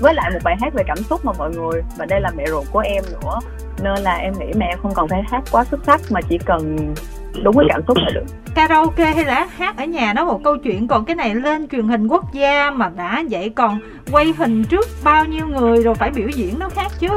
[0.00, 2.44] Với lại một bài hát về cảm xúc mà mọi người và đây là mẹ
[2.46, 3.38] ruột của em nữa.
[3.82, 6.38] Nên là em nghĩ mẹ em không cần phải hát quá xuất sắc mà chỉ
[6.38, 6.94] cần
[7.42, 8.24] đúng cái cảm xúc là được.
[8.54, 10.88] Karaoke hay là hát ở nhà nó một câu chuyện.
[10.88, 14.88] Còn cái này lên truyền hình quốc gia mà đã vậy còn quay hình trước
[15.04, 17.08] bao nhiêu người rồi phải biểu diễn nó khác chứ?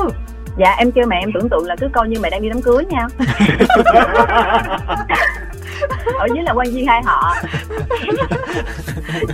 [0.58, 2.62] Dạ em kêu mẹ em tưởng tượng là cứ coi như mẹ đang đi đám
[2.62, 3.08] cưới nha
[6.20, 7.36] ở dưới là quan viên hai họ.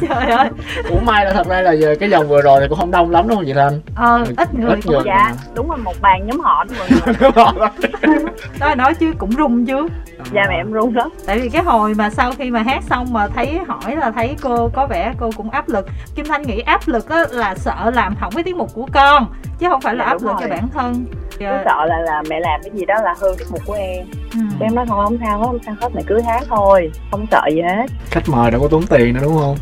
[0.10, 0.50] Trời ơi.
[0.90, 3.10] Ủa may là thật ra là giờ cái dòng vừa rồi thì cũng không đông
[3.12, 3.82] lắm đúng không chị thanh?
[3.96, 5.02] Ờ ít người Ít người.
[5.06, 7.32] dạ đúng rồi một bàn nhóm họ mọi người.
[8.60, 8.76] Đó.
[8.76, 9.88] Nói chứ cũng rung chứ.
[10.34, 13.14] Dạ mẹ em run lắm tại vì cái hồi mà sau khi mà hát xong
[13.14, 15.86] mà thấy hỏi là thấy cô có vẻ cô cũng áp lực.
[16.16, 19.26] Kim thanh nghĩ áp lực á là sợ làm hỏng cái tiết mục của con
[19.60, 20.42] chứ không phải là Dạ, áp đúng lực rồi.
[20.50, 21.06] cho bản thân
[21.40, 24.06] cứ sợ là là mẹ làm cái gì đó là hư tiết mục của em.
[24.34, 24.40] Ừ.
[24.60, 27.42] em nói thôi không sao hết không sao hết mẹ cứ hát thôi không sợ
[27.54, 27.86] gì hết.
[28.12, 29.58] Khách mời đâu có tốn tiền nữa đúng không?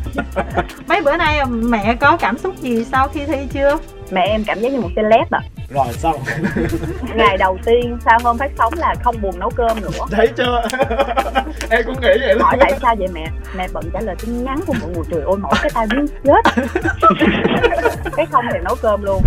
[0.87, 3.77] Mấy bữa nay mẹ có cảm xúc gì sau khi thi chưa
[4.11, 5.39] mẹ em cảm giác như một celeb ạ.
[5.69, 6.15] Rồi xong.
[7.15, 9.89] Ngày đầu tiên sau hôm phát sóng là không buồn nấu cơm nữa.
[10.11, 10.61] Thấy chưa?
[11.69, 13.27] Em cũng nghĩ vậy hỏi tại sao vậy mẹ?
[13.57, 16.05] Mẹ bận trả lời tin nhắn của mọi người trời ơi mỏi cái tay biến
[16.23, 16.53] chết.
[18.17, 19.23] Cái không thèm nấu cơm luôn.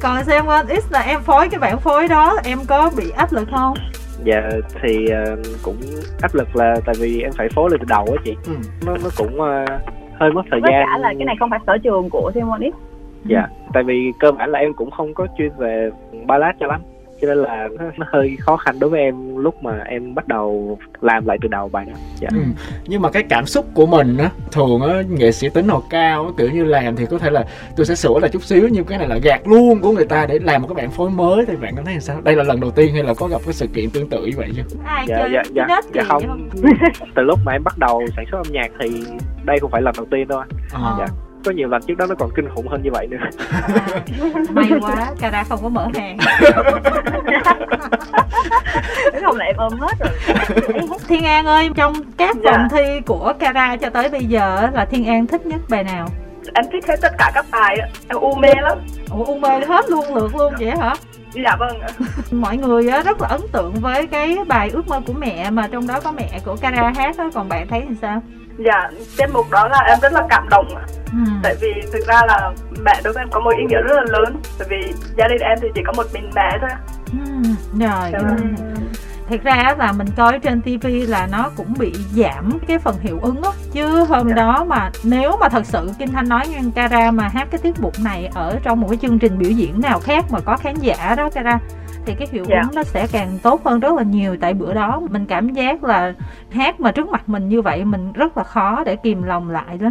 [0.00, 0.44] Còn xem
[0.82, 3.74] x là em phối cái bản phối đó em có bị áp lực không?
[4.24, 4.42] Dạ
[4.82, 5.76] thì ờ, cũng
[6.20, 8.36] áp lực là tại vì em phải phối lại từ đầu á chị.
[8.46, 8.52] Ừ.
[8.86, 9.64] nó nó cũng ờ,
[10.20, 10.86] hơi mất thời với gian.
[10.86, 12.91] cả là cái này không phải sở trường của One X
[13.24, 13.46] dạ.
[13.74, 15.90] Tại vì cơ bản là em cũng không có chuyên về
[16.26, 16.80] ballad cho lắm
[17.22, 20.28] cho nên là nó, nó hơi khó khăn đối với em lúc mà em bắt
[20.28, 21.92] đầu làm lại từ đầu bài đó.
[22.20, 22.28] Dạ.
[22.32, 22.42] Ừ.
[22.86, 26.24] nhưng mà cái cảm xúc của mình á thường á nghệ sĩ tính họ cao
[26.24, 27.44] á, kiểu như làm thì có thể là
[27.76, 30.26] tôi sẽ sửa lại chút xíu nhưng cái này là gạt luôn của người ta
[30.26, 32.20] để làm một cái bản phối mới thì bạn cảm thấy sao?
[32.20, 34.36] Đây là lần đầu tiên hay là có gặp cái sự kiện tương tự như
[34.36, 34.62] vậy chưa?
[34.84, 36.48] Ai dạ chơi dạ dạ, dạ không.
[37.14, 39.04] từ lúc mà em bắt đầu sản xuất âm nhạc thì
[39.44, 40.48] đây không phải lần đầu tiên đâu anh.
[40.72, 40.96] Ờ.
[40.98, 41.06] dạ.
[41.44, 43.16] Có nhiều lần trước đó nó còn kinh khủng hơn như vậy nữa.
[43.62, 43.68] À,
[44.50, 46.16] may quá cara không có mở hàng.
[49.24, 50.10] Không em ôm hết rồi.
[51.08, 52.50] Thiên an ơi trong các Dạ.
[52.50, 56.08] vòng thi của cara cho tới bây giờ là thiên an thích nhất bài nào?
[56.54, 57.86] Em thích hết tất cả các bài á.
[58.08, 58.78] em u mê lắm.
[59.10, 60.94] Ủa u mê hết luôn lượt luôn vậy hả?
[61.44, 61.88] Dạ vâng ạ.
[62.30, 65.68] mọi người á, rất là ấn tượng với cái bài ước mơ của mẹ mà
[65.72, 67.24] trong đó có mẹ của cara hát á.
[67.34, 68.22] Còn bạn thấy thì sao
[68.58, 70.66] dạ tiết mục đó là em rất là cảm động
[71.12, 71.18] ừ.
[71.42, 72.50] tại vì thực ra là
[72.84, 75.40] mẹ đối với em có một ý nghĩa rất là lớn tại vì gia đình
[75.40, 76.70] em thì chỉ có một mình mẹ thôi
[77.12, 77.18] Ừ.
[77.80, 78.54] rồi Dạ vâng.
[79.28, 83.18] thiệt ra là mình coi trên TV là nó cũng bị giảm cái phần hiệu
[83.22, 84.34] ứng á chứ hôm Dạ.
[84.34, 87.80] đó mà nếu mà thật sự Kim Thanh nói ngang Cara mà hát cái tiết
[87.80, 90.74] mục này ở trong một cái chương trình biểu diễn nào khác mà có khán
[90.74, 91.58] giả đó Cara
[92.06, 92.60] thì cái hiệu Dạ.
[92.60, 94.36] ứng nó sẽ càng tốt hơn rất là nhiều.
[94.40, 96.12] Tại bữa đó mình cảm giác là
[96.52, 99.78] hát mà trước mặt mình như vậy mình rất là khó để kìm lòng lại
[99.80, 99.88] đó.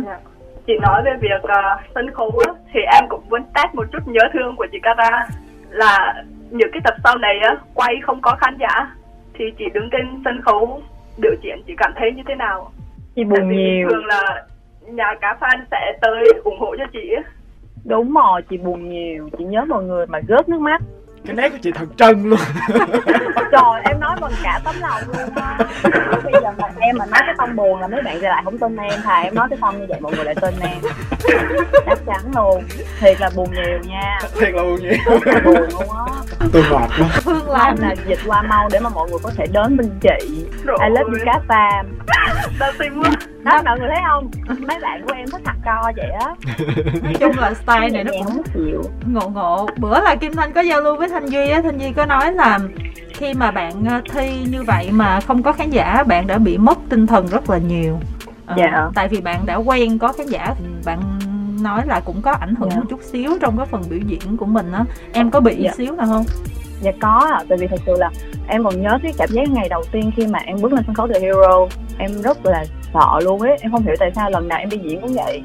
[0.67, 1.61] Chị nói về việc ờ,
[1.95, 5.27] sân khấu á, thì em cũng muốn test một chút nhớ thương của chị Cara
[5.69, 8.95] là những cái tập sau này á quay không có khán giả
[9.33, 10.81] thì chị đứng trên sân khấu
[11.17, 12.71] biểu diễn chị cảm thấy như thế nào?
[13.15, 13.89] Chị Tại buồn vì nhiều.
[13.89, 14.43] thường là
[14.87, 17.23] nhà cá fan sẽ tới ủng hộ cho chị á.
[17.85, 19.29] Đúng rồi chị buồn nhiều.
[19.37, 20.81] Chị nhớ mọi người mà rớt nước mắt
[21.25, 22.39] cái nét của chị thật trân luôn.
[23.51, 25.57] Trời em nói bằng cả tấm lòng luôn á.
[26.23, 28.77] Bây giờ mà em mà nói cái tông buồn là mấy bạn lại không tin
[28.77, 30.77] em thà em nói cái tông như vậy mọi người lại tin em.
[31.85, 32.63] Chắc chắn luôn.
[32.99, 34.19] Thiệt là buồn nhiều nha.
[34.39, 34.93] Thiệt là buồn nhiều.
[35.45, 36.13] Buồn luôn á.
[36.53, 37.09] Tôi mệt quá.
[37.23, 40.45] Phương làm là dịch qua mau để mà mọi người có thể đến bên chị.
[40.65, 41.85] I love you cá pham
[42.59, 43.11] đau tim quá
[43.43, 44.31] đó mọi người thấy không?
[44.67, 46.35] Mấy bạn của em thích thật co vậy á.
[47.03, 48.81] Nói chung là style này nó cũng chịu.
[49.05, 49.67] ngộ ngộ.
[49.77, 51.61] Bữa là kim thanh có giao lưu với thanh duy á.
[51.61, 52.59] Thanh duy có nói là
[53.13, 56.57] khi mà bạn ờ, thi như vậy mà không có khán giả bạn đã bị
[56.57, 57.99] mất tinh thần rất là nhiều.
[58.45, 58.89] Ờ, Dạ.
[58.95, 60.53] tại vì bạn đã quen có khán giả
[60.85, 60.99] bạn
[61.61, 62.75] nói là cũng có ảnh hưởng Dạ.
[62.77, 64.83] một chút xíu trong cái phần biểu diễn của mình á.
[65.13, 65.71] Em có bị Dạ.
[65.77, 66.23] xíu nào không?
[66.81, 68.09] Dạ có ạ, tại vì thật sự là
[68.47, 70.95] em còn nhớ cái cảm giác ngày đầu tiên khi mà em bước lên sân
[70.95, 74.47] khấu The Hero Em rất là sợ luôn ấy, em không hiểu tại sao lần
[74.47, 75.41] nào em đi diễn cũng vậy.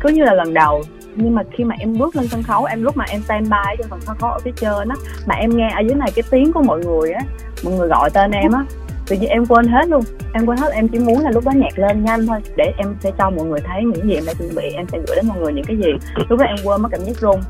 [0.00, 0.82] Cứ như là lần đầu
[1.16, 3.76] nhưng mà khi mà em bước lên sân khấu em lúc mà em stand by
[3.78, 6.22] trên phần sân khấu ở phía trên á mà em nghe ở dưới này cái
[6.30, 7.20] tiếng của mọi người á
[7.64, 8.64] mọi người gọi tên em á
[9.08, 10.02] tự nhiên em quên hết luôn.
[10.32, 12.94] Em quên hết em chỉ muốn là lúc đó nhạc lên nhanh thôi để em
[13.00, 15.28] sẽ cho mọi người thấy những gì em đã chuẩn bị em sẽ gửi đến
[15.28, 15.92] mọi người những cái gì.
[16.28, 17.40] Lúc đó em quên mất cảm giác run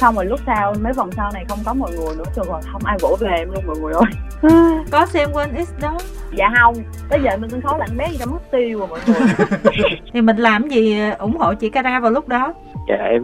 [0.00, 2.60] xong rồi lúc sau mấy vòng sau này không có mọi người nữa rồi rồi
[2.72, 4.12] không ai vỗ về em luôn mọi người ơi.
[4.90, 5.98] Có xem One X đó.
[6.32, 6.74] Dạ không
[7.08, 9.48] tới giờ mình sân khấu là anh bé gì đã mất tiêu rồi mọi người.
[10.12, 12.54] Thì mình làm gì ủng hộ chị Cara vào lúc đó?
[12.88, 13.22] Dạ em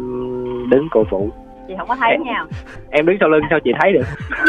[0.71, 1.31] đứng cổ vũ
[1.69, 2.45] chị không có thấy nha.
[2.91, 4.05] em đứng sau lưng sao chị thấy được?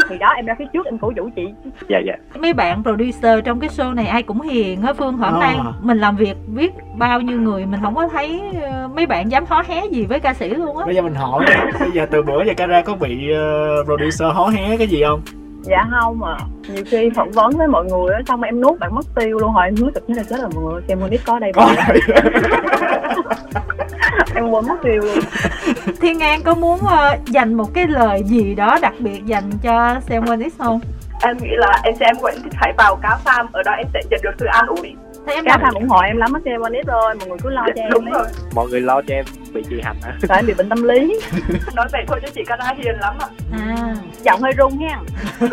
[0.09, 1.47] Thì đó em ra phía trước em cổ vũ chị.
[1.89, 2.13] Dạ dạ.
[2.39, 5.39] Mấy bạn producer trong cái show này ai cũng hiền á phương hôm À.
[5.39, 9.31] nay mình làm việc biết bao nhiêu người mình không có thấy ờ, mấy bạn
[9.31, 10.85] dám hó hé gì với ca sĩ luôn á.
[10.85, 11.45] Bây giờ mình hỏi
[11.79, 15.21] bây giờ từ bữa giờ Cara có bị ờ, producer hó hé cái gì không?
[15.61, 16.37] Dạ không mà
[16.69, 19.51] nhiều khi phỏng vấn với mọi người á xong em nuốt bạn mất tiêu luôn
[19.51, 21.69] hỏi em nuốt thực như là chết rồi mọi người xem Monix có đây có
[21.87, 21.99] vậy
[24.35, 25.19] em quên mất tiêu luôn
[26.01, 29.95] Thiên An có muốn uh, dành một cái lời gì đó đặc biệt dành cho
[30.09, 30.79] Sam X không?
[31.21, 34.19] em nghĩ là anh xem vẫn phải vào cá farm ở đó em sẽ nhận
[34.23, 34.95] được sự an ủi
[35.27, 37.49] Thế em làm tham ủng hộ em lắm á xem Monix rồi mọi người cứ
[37.49, 38.13] lo cho em đúng ấy.
[38.13, 38.27] rồi.
[38.55, 41.19] Mọi người lo cho em bị gì hạnh hả Tại em bị bệnh tâm lý.
[41.75, 43.27] Nói vậy thôi chứ chị Cara hiền lắm ạ.
[43.51, 44.99] À, giọng hơi run ha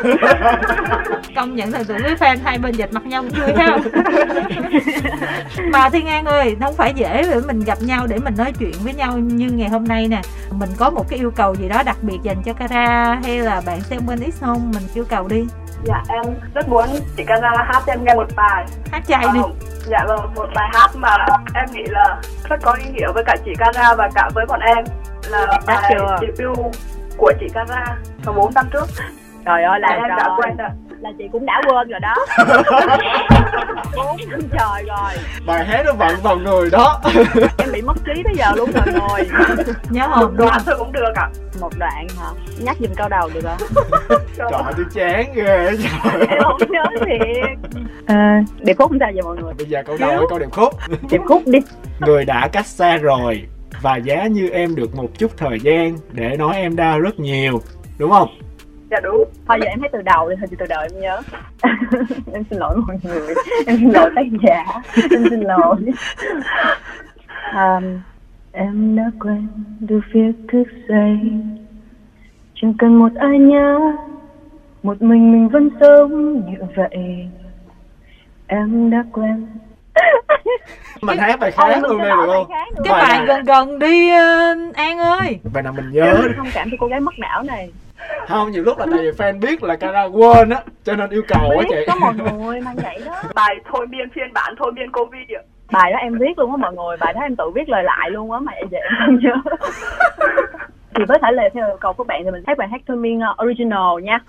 [1.37, 3.79] công nhận thần tượng với fan hai bên dịch mặt nhau cũng vui ha.
[5.73, 8.73] Mà Thiên An ơi không phải dễ để mình gặp nhau để mình nói chuyện
[8.85, 10.21] với nhau như ngày hôm nay nè.
[10.51, 13.63] Mình có một cái yêu cầu gì đó đặc biệt dành cho Kara hay là
[13.67, 14.73] bạn xem bên X không?
[14.75, 15.45] Mình yêu cầu đi
[15.85, 16.23] dạ em
[16.55, 18.65] rất muốn chị Cara hát cho em nghe một bài.
[18.93, 19.41] Hát chay đi.
[19.43, 19.49] Ờ,
[19.87, 21.17] dạ vâng một bài hát mà
[21.55, 22.17] em nghĩ là
[22.49, 24.85] rất có ý nghĩa với cả chị Cara và cả với bọn em.
[25.31, 26.17] Là Đã bài chưa?
[26.21, 26.59] debut
[27.17, 28.87] của chị Cara vào 4 năm trước.
[29.45, 30.69] Trời ơi là em đã quên rồi
[31.05, 32.15] là chị cũng đã quên rồi đó.
[33.97, 35.13] Bốn năm trời rồi.
[35.47, 37.01] Bài hát nó vận vào người đó.
[37.59, 39.27] Em bị mất trí tới giờ luôn rồi ngồi.
[39.91, 41.29] Nhớ một không đoạn thôi cũng được ạ.
[41.61, 42.27] Một đoạn hả?
[42.59, 43.69] Nhắc giùm câu đầu được không?
[44.37, 46.27] Trời tôi chán ghê trời.
[46.29, 47.59] Em không nhớ thiệt.
[48.07, 49.55] À, điệp khúc không sao vậy mọi người?
[49.59, 50.75] Bây giờ câu đầu hay câu điệp khúc.
[51.11, 51.59] Điệp khúc đi.
[52.01, 53.43] Người đã cách xa rồi
[53.83, 57.61] và giá như em được một chút thời gian để nói em đau rất nhiều
[57.99, 58.29] đúng không
[58.95, 59.25] dạ đúng.
[59.49, 61.21] Thôi giờ em thấy từ đầu đi thôi từ đầu em nhớ.
[62.33, 63.35] Em xin lỗi mọi người.
[63.67, 64.65] Em xin lỗi tác giả.
[65.11, 65.77] Em xin lỗi.
[67.55, 68.01] Um,
[68.53, 69.49] em đã quen
[69.81, 71.19] được việc thức dậy.
[72.55, 73.79] Chẳng cần một ai nhớ
[74.83, 77.29] một mình mình vẫn sống như vậy.
[78.47, 79.47] Em đã quen
[81.03, 82.49] mình hát bài khác luôn đây được không?
[82.49, 85.39] bài cái bài gần gần đi ờ, An ơi.
[85.53, 87.71] Bài nào mình em nhớ thông cảm cho cô gái mất não này
[88.29, 91.23] không nhiều lúc là tại vì fan biết là Cara quên á cho nên yêu
[91.29, 93.23] cầu á chị có mọi người mang vậy đó.
[93.35, 95.43] Bài thôi miên phiên bản thôi miên covid ạ.
[95.73, 98.11] Bài đó em viết luôn á mọi người bài đó em tự viết lời lại
[98.11, 99.57] luôn á mà giờ em không nhớ
[100.95, 102.97] thì với thể lệ theo yêu cầu của bạn thì mình hát bài hát thôi
[102.97, 104.19] miên uh, original nha.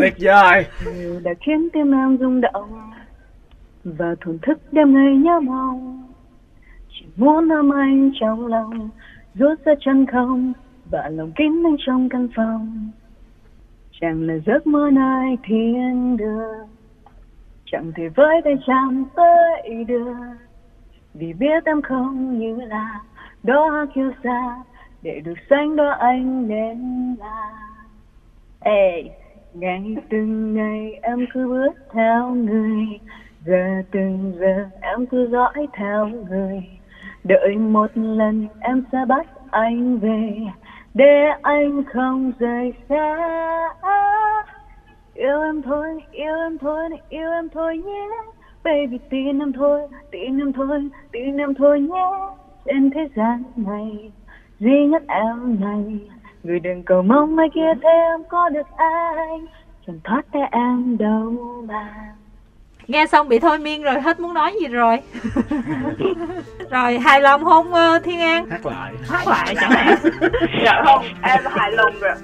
[0.00, 0.66] Tuyệt vời.
[1.22, 2.90] Đã khiến tim em rung động
[3.84, 6.08] và thổn thức đêm ngày nhớ mong.
[6.88, 8.90] Chỉ muốn ôm anh trong lòng
[9.34, 10.52] rút ra chân không
[10.90, 12.90] và lòng kín anh trong căn phòng.
[14.00, 16.68] Chẳng là giấc mơ nơi thiên đường
[17.72, 20.14] chẳng thể với tay chạm tới được.
[21.14, 23.00] Vì biết em không như là
[23.42, 24.56] đó kiêu xa
[25.02, 26.78] để được xanh đó anh nên
[27.18, 27.52] là.
[28.60, 29.10] Ê,
[29.54, 33.00] ngày từng ngày em cứ bước theo người
[33.46, 36.62] giờ từng giờ em cứ dõi theo người.
[37.24, 40.46] Đợi một lần em sẽ bắt anh về
[40.96, 43.16] để anh không rời xa.
[45.14, 48.08] Yêu em thôi, yêu em thôi, yêu em thôi nhé.
[48.64, 49.80] Baby, tin em thôi,
[50.10, 52.10] tin em thôi, tin em thôi nhé.
[52.64, 54.12] Trên thế gian này,
[54.58, 55.98] duy nhất em này.
[56.42, 59.46] Người đừng cầu mong mai kia thêm em có được anh.
[59.86, 61.32] Chẳng thoát tay em đâu
[61.68, 62.14] mà
[62.88, 64.98] nghe xong bị thôi miên rồi hết muốn nói gì rồi?
[66.70, 68.46] Rồi hài lòng không ờ, Thiên An?
[68.50, 68.92] Hát lại.
[69.08, 69.96] Hát lại chẳng hạn.
[70.64, 72.14] Dạ không em hài lòng rồi.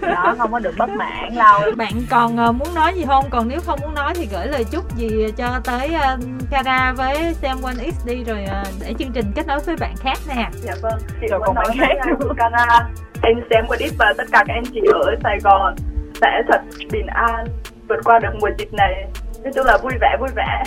[0.00, 3.24] Đó không có được bất mãn đâu bạn còn ờ, muốn nói gì không?
[3.30, 6.18] Còn nếu không muốn nói thì gửi lời chúc gì cho tới ờ,
[6.50, 9.94] Kara với Sam One X đi rồi ờ, để chương trình kết nối với bạn
[9.96, 10.48] khác nè.
[10.52, 11.94] Dạ vâng chị còn bạn khác.
[12.36, 12.88] Cara
[13.22, 15.74] anh xem một ít và tất cả các anh chị ở Sài Gòn
[16.20, 16.60] sẽ thật
[16.92, 17.46] bình an
[17.88, 19.06] vượt qua được mùa dịch này
[19.44, 20.62] nói chung là vui vẻ vui vẻ.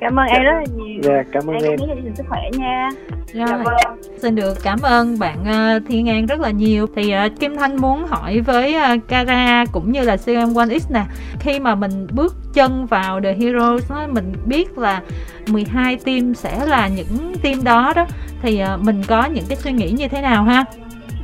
[0.00, 1.00] Cảm ơn em rất là nhiều.
[1.02, 1.78] Dạ cảm ơn em em.
[1.78, 2.88] cũng sức khỏe nha.
[3.32, 3.98] Dạ rồi vâng.
[4.18, 6.86] xin được cảm ơn bạn ờ, Thiên An rất là nhiều.
[6.96, 10.90] Thì ờ, Kim Thanh muốn hỏi với ờ, Kara cũng như là CM One X
[10.90, 11.04] nè
[11.40, 15.00] khi mà mình bước chân vào The Heroes á, mình biết là
[15.48, 18.06] 12 team sẽ là những team đó đó.
[18.42, 20.64] Thì ờ, mình có những cái suy nghĩ như thế nào ha?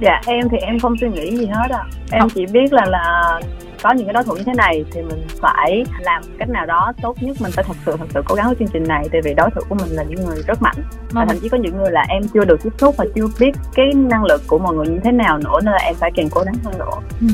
[0.01, 2.31] Dạ em thì em không suy nghĩ gì hết à em Không.
[2.35, 3.39] chỉ biết là là
[3.83, 6.93] có những cái đối thủ như thế này thì mình phải làm cách nào đó
[7.03, 9.09] tốt nhất mình phải thật sự thật sự cố gắng với chương trình này.
[9.13, 10.77] Tại vì đối thủ của mình là những người rất mạnh.
[11.11, 13.53] Và thậm chí có những người là em chưa được tiếp xúc và chưa biết
[13.75, 16.29] cái năng lực của mọi người như thế nào nữa nên là em phải càng
[16.31, 16.91] cố gắng hơn nữa.
[17.21, 17.27] Ừ.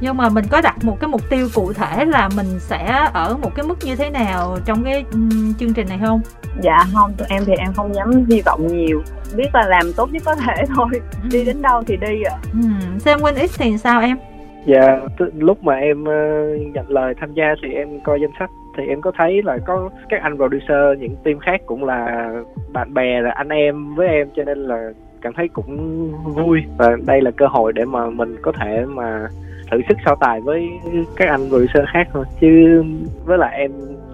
[0.00, 3.36] nhưng mà mình có đặt một cái mục tiêu cụ thể là mình sẽ ở
[3.36, 6.20] một cái mức như thế nào trong cái ừm, chương trình này không?
[6.62, 9.02] Dạ không tụi em thì em không dám hy vọng nhiều.
[9.36, 10.88] Biết là làm tốt nhất có thể thôi.
[11.30, 12.36] Đi đến đâu thì đi ạ.
[12.52, 14.18] Ừm, Sam Win X thì sao em
[14.64, 18.50] Dạ, t- lúc mà em ờ, nhận lời tham gia thì em coi danh sách
[18.76, 22.30] thì em có thấy là có các anh producer những team khác cũng là
[22.72, 24.92] bạn bè là anh em với em cho nên là
[25.22, 26.60] cảm thấy cũng vui.
[26.78, 29.28] Và đây là cơ hội để mà mình có thể mà
[29.70, 30.68] thử sức so tài với
[31.16, 32.24] các anh producer khác thôi.
[32.40, 32.82] Chứ
[33.24, 33.70] với lại em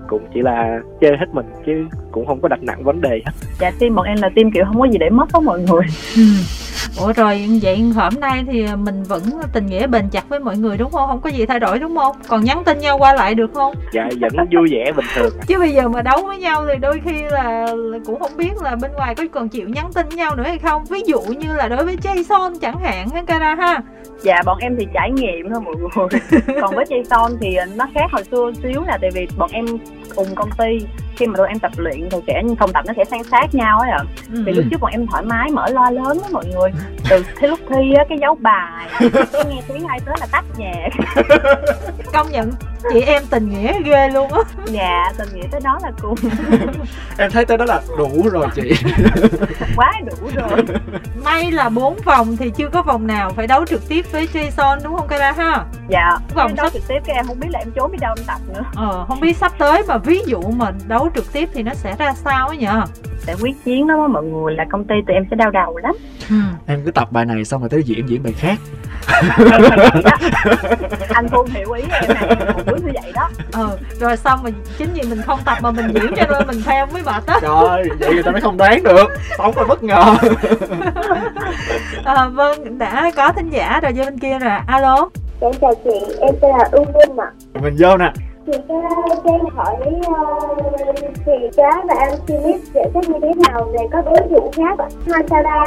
[0.09, 3.32] cũng chỉ là chơi hết mình chứ cũng không có đặt nặng vấn đề hết.
[3.61, 5.82] Dạ team bọn em là team kiểu không có gì để mất đó mọi người.
[6.16, 6.22] ừ.
[7.00, 10.76] Ủa rồi vậy hôm nay thì mình vẫn tình nghĩa bền chặt với mọi người
[10.76, 11.09] đúng không?
[11.09, 12.16] Không có gì thay đổi đúng không?
[12.28, 13.74] Còn nhắn tin nhau qua lại được không?
[13.92, 15.32] Dạ vẫn vui vẻ bình thường.
[15.46, 17.66] Chứ bây giờ mà đấu với nhau thì đôi khi là,
[18.06, 20.85] cũng không biết là bên ngoài có còn chịu nhắn tin nhau nữa hay không.
[20.85, 23.80] Ví dụ như là đối với Jason chẳng hạn ha Cara ha.
[24.22, 26.20] Dạ bọn em thì trải nghiệm thôi mọi người.
[26.61, 29.66] Còn với Jason thì nó khác hồi xưa xíu là tại vì bọn em
[30.16, 30.87] cùng công ty.
[31.16, 33.79] Khi mà tụi em tập luyện thì sẽ phòng tập nó sẽ san sát nhau
[33.79, 33.98] ấy ạ.
[33.98, 34.05] À.
[34.33, 34.42] ừ.
[34.46, 36.70] thì lúc trước bọn em thoải mái mở loa lớn đó mọi người.
[37.11, 38.88] Từ thế lúc thi á cái dấu bài
[39.33, 40.88] cái nghe tiếng ai tới là tắt nhạc.
[42.12, 42.50] Công nhận
[42.92, 44.40] chị em tình nghĩa ghê luôn á.
[44.66, 46.14] Dạ tình nghĩa tới đó là cùng.
[47.18, 48.72] Em thấy tới đó là đủ rồi chị.
[49.76, 50.64] Quá đủ rồi.
[51.24, 54.79] May là bốn vòng thì chưa có vòng nào phải đấu trực tiếp với Jason
[54.85, 55.64] đúng không Kara ha?
[55.88, 56.72] Dạ vòng đấu sắp...
[56.72, 58.64] trực tiếp cái em không biết là em trốn đi đâu em tập nữa.
[58.76, 61.96] Ờ không biết sắp tới mà ví dụ mà đấu trực tiếp thì nó sẽ
[61.98, 62.82] ra sao ấy nhở
[63.18, 65.94] sẽ quyết chiến đó mọi người là công ty tụi em sẽ đau đầu lắm.
[66.30, 66.36] Ừ.
[66.66, 68.58] em cứ tập bài này xong rồi tới diễn diễn bài khác.
[71.08, 73.28] Anh không hiểu ý em nè một đứa như vậy đó.
[73.52, 73.68] Ừ
[74.00, 76.86] rồi xong mà chính vì mình không tập mà mình diễn cho nên mình theo
[76.86, 79.06] mới mệt á rồi vậy người ta mới không đoán được.
[79.36, 80.16] Không phải bất ngờ.
[82.04, 85.08] À, vâng đã có thính giả rồi bên kia rồi alo?
[85.40, 87.30] Em chào chị em tên là ưu minh ạ.
[87.62, 88.12] Mình vô nè
[88.46, 88.78] thì cái
[89.24, 89.76] em hỏi
[91.26, 94.78] thì cá và anh Philip giải thích như thế nào về các đối thủ khác
[94.78, 94.88] ạ?
[95.12, 95.64] Hansara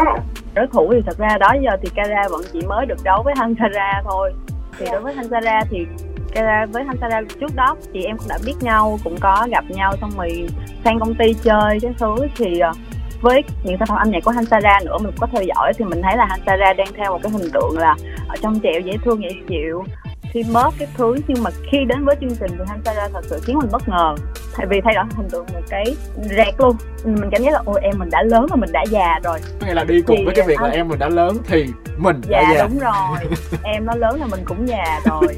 [0.53, 3.33] đối thủ thì thật ra đó giờ thì Kara vẫn chỉ mới được đấu với
[3.37, 4.33] Hansara thôi.
[4.79, 5.85] Thì đối với Hansara thì
[6.33, 9.93] Kara với Hansara trước đó chị em cũng đã biết nhau cũng có gặp nhau
[10.01, 10.47] xong rồi
[10.83, 12.15] sang công ty chơi cái thứ.
[12.35, 12.75] Thì uh,
[13.21, 16.01] với những sản phẩm âm nhạc của Hansara nữa mình có theo dõi thì mình
[16.01, 17.95] thấy là Hansara đang theo một cái hình tượng là
[18.27, 19.83] ở trong trẻo dễ thương dễ chịu
[20.31, 23.39] khi bớt cái thứ nhưng mà khi đến với chương trình thì Hansara thật sự
[23.45, 24.15] khiến mình bất ngờ.
[24.57, 26.75] Tại vì thay đổi hình tượng một cái rẹt luôn.
[27.05, 29.39] Mình cảm giác là ôi em mình đã lớn và mình đã già rồi.
[29.61, 31.65] Hay là đi cùng thì, với cái việc là em mình đã lớn thì
[31.97, 32.67] mình dạ, đã già.
[32.67, 33.37] đúng rồi.
[33.63, 35.35] Em nó lớn là mình cũng già rồi.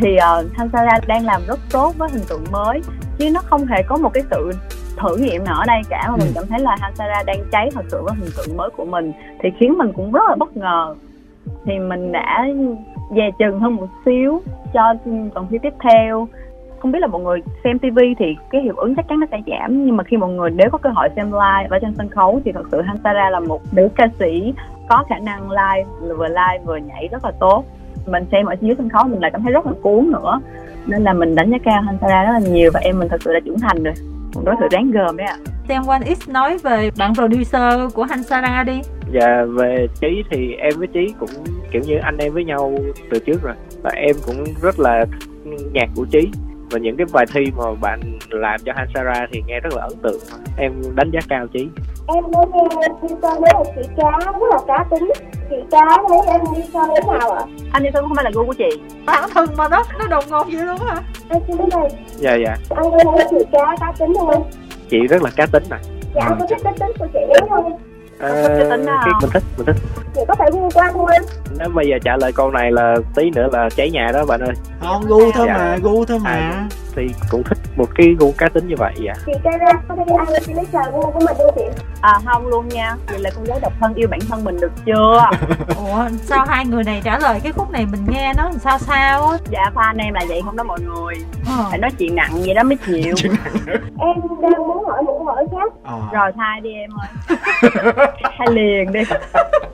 [0.00, 2.80] Thì uh, Hansara đang làm rất tốt với hình tượng mới
[3.18, 4.50] chứ nó không hề có một cái sự
[4.96, 6.06] thử nghiệm nào ở đây cả.
[6.10, 6.32] Mà mình ừ.
[6.34, 9.48] cảm thấy là Hansara đang cháy thật sự với hình tượng mới của mình thì
[9.60, 10.94] khiến mình cũng rất là bất ngờ.
[11.66, 12.46] Thì mình đã
[13.10, 14.40] dè chừng hơn một xíu
[14.74, 14.94] cho
[15.34, 16.28] phần thi tiếp theo.
[16.78, 19.40] Không biết là mọi người xem TV thì cái hiệu ứng chắc chắn nó sẽ
[19.46, 22.08] giảm, nhưng mà khi mọi người nếu có cơ hội xem live ở trên sân
[22.08, 24.54] khấu thì thật sự Hansara là một nữ ca sĩ
[24.88, 27.64] có khả năng live, vừa live vừa nhảy rất là tốt.
[28.06, 30.40] Mình xem ở dưới sân khấu mình lại cảm thấy rất là cuốn nữa,
[30.86, 33.32] nên là mình đánh giá cao Hansara rất là nhiều và em mình thật sự
[33.32, 33.94] đã trưởng thành rồi
[34.34, 35.36] một đối thủ đáng gờm đấy ạ.
[35.68, 38.80] Tem One X nói về bạn producer của Hansara đi.
[39.12, 41.30] Dạ về Trí thì em với Trí cũng
[41.70, 42.74] kiểu như anh em với nhau
[43.10, 43.54] từ trước rồi.
[43.82, 45.04] Và em cũng rất là
[45.72, 46.30] nhạc của Trí
[46.70, 48.00] và những cái bài thi mà bạn
[48.30, 50.20] làm cho Hansara thì nghe rất là ấn tượng.
[50.58, 51.68] Em đánh giá cao Trí
[52.06, 55.10] em mới nghe đi so với một chị cá rất là cá tính.
[55.50, 57.42] Chị cá thấy em đi so với nào ạ?
[57.72, 58.80] Anh đi so không phải là gu của chị.
[59.06, 62.34] Bản thân mà đó nó đồng ngột vậy luôn hả em xin biết này dạ
[62.34, 62.56] dạ.
[62.70, 64.50] Anh có thấy chị cá cá tính không
[64.90, 65.80] chị rất là cá tính này
[66.14, 67.78] dạ anh có thích cá tính của chị không
[68.18, 69.76] À, cái tính đó mình thích mình thích.
[70.14, 71.12] Chị có thể gu qua thôi.
[71.58, 74.40] Nếu bây giờ trả lời câu này là tí nữa là cháy nhà đó bạn
[74.40, 74.54] ơi.
[74.80, 75.58] Không gu thôi dạ.
[75.58, 76.30] mà gu thôi mà.
[76.30, 79.72] À, thì cũng thích một cái gu cá tính như vậy dạ chị cái ra
[79.88, 81.62] có thể ai chị lấy gu của mình đâu chị.
[82.00, 82.96] À không luôn nha.
[83.08, 85.30] Vậy là con gái độc thân yêu bản thân mình được chưa?
[85.76, 88.78] Ủa sao hai người này trả lời cái khúc này mình nghe nó làm sao
[88.78, 89.38] sao á?
[89.50, 91.14] Dạ fan em là vậy không đó mọi người.
[91.58, 91.64] Ờ.
[91.70, 93.14] phải nói chuyện nặng vậy đó mới chịu.
[93.98, 95.72] Em đang muốn hỏi một câu hỏi khác.
[95.84, 95.98] À.
[96.12, 97.38] rồi thay đi em ơi.
[98.38, 99.00] Thay liền đi.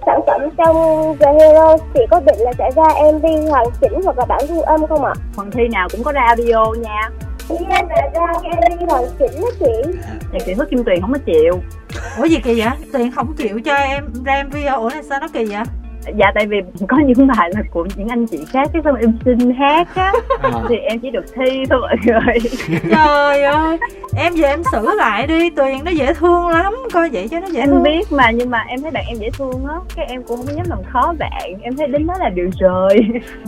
[0.06, 0.76] Sản phẩm trong
[1.20, 4.60] The Hero chị có định là sẽ ra MV hoàn chỉnh hoặc là bản thu
[4.62, 5.12] âm không ạ?
[5.34, 7.09] Phần thi nào cũng có ra audio nha
[7.50, 9.98] Ý em là ra cái đi rồi chỉnh đó chị
[10.32, 11.60] Nhạc sĩ Hứa Kim Tuyền không có chịu
[12.18, 12.70] Ủa gì kỳ vậy?
[12.92, 14.72] tiền không chịu cho em ra MV hả?
[14.72, 15.64] Ủa sao nó kỳ vậy?
[16.16, 16.56] Dạ tại vì
[16.88, 20.12] có những bài là của những anh chị khác cái xong em xin hát á.
[20.42, 20.50] À.
[20.68, 21.80] thì em chỉ được thi thôi.
[21.80, 22.50] Mọi người
[22.90, 23.78] trời ơi
[24.16, 27.46] em về em xử lại đi tuyền nó dễ thương lắm coi vậy cho nó
[27.46, 27.82] dễ em thương.
[27.82, 30.56] biết mà nhưng mà em thấy bạn em dễ thương á cái em cũng không
[30.56, 32.96] dám làm khó bạn em thấy đến đó là được rồi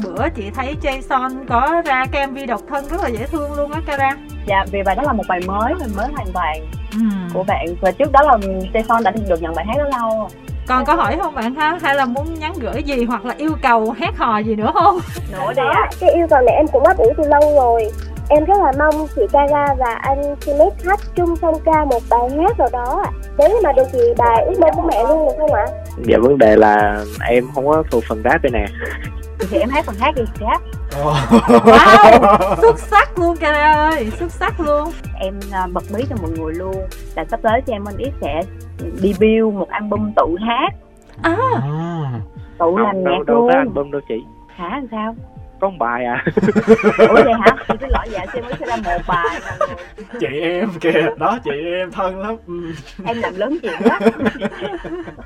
[0.05, 3.72] bữa chị thấy Jason có ra cái MV độc thân rất là dễ thương luôn
[3.72, 6.61] á Kara dạ vì bài đó là một bài mới mình mới hoàn toàn
[6.92, 6.98] ừ.
[7.34, 7.66] của bạn.
[7.80, 8.36] Và trước đó là
[8.72, 10.28] Jason đã được nhận bài hát đó lâu
[10.66, 11.78] còn có hỏi không bạn ha?
[11.82, 14.98] Hay là muốn nhắn gửi gì hoặc là yêu cầu hát hò gì nữa không?
[15.32, 15.62] Nữa đi
[16.00, 17.90] cái yêu cầu này em cũng ấp ủ từ lâu rồi.
[18.28, 22.20] Em rất là mong chị Kara và anh Smith hát chung song ca một bài
[22.38, 23.10] hát nào đó ạ.
[23.38, 25.66] Nếu mà được thì bài ước mơ của mẹ luôn được không ạ?
[26.04, 28.66] Dạ vấn đề là em không có thuộc phần rap đây nè.
[29.50, 30.60] Thì em hát phần hát đi hát
[30.93, 34.93] wow xuất sắc luôn Cara ơi xuất sắc luôn.
[35.20, 36.76] Em uh, bật mí cho mọi người luôn.
[37.16, 38.43] Là sắp tới thì em anh ít sẽ
[38.95, 40.68] debut một album tự hát.
[41.22, 42.11] À, à.
[42.59, 43.49] tự làm Không, nhạc đâu, đâu luôn.
[43.53, 44.14] có album đâu chị?
[44.57, 45.16] Hả làm sao?
[45.61, 46.24] Có một bài à?
[46.99, 47.57] Ủa vậy hả?
[47.68, 49.40] Chị cứ lỗi dạ xem mới sẽ ra một bài
[50.20, 52.36] chị em kìa đó chị em thân lắm.
[53.05, 53.99] Em làm lớn chuyện đó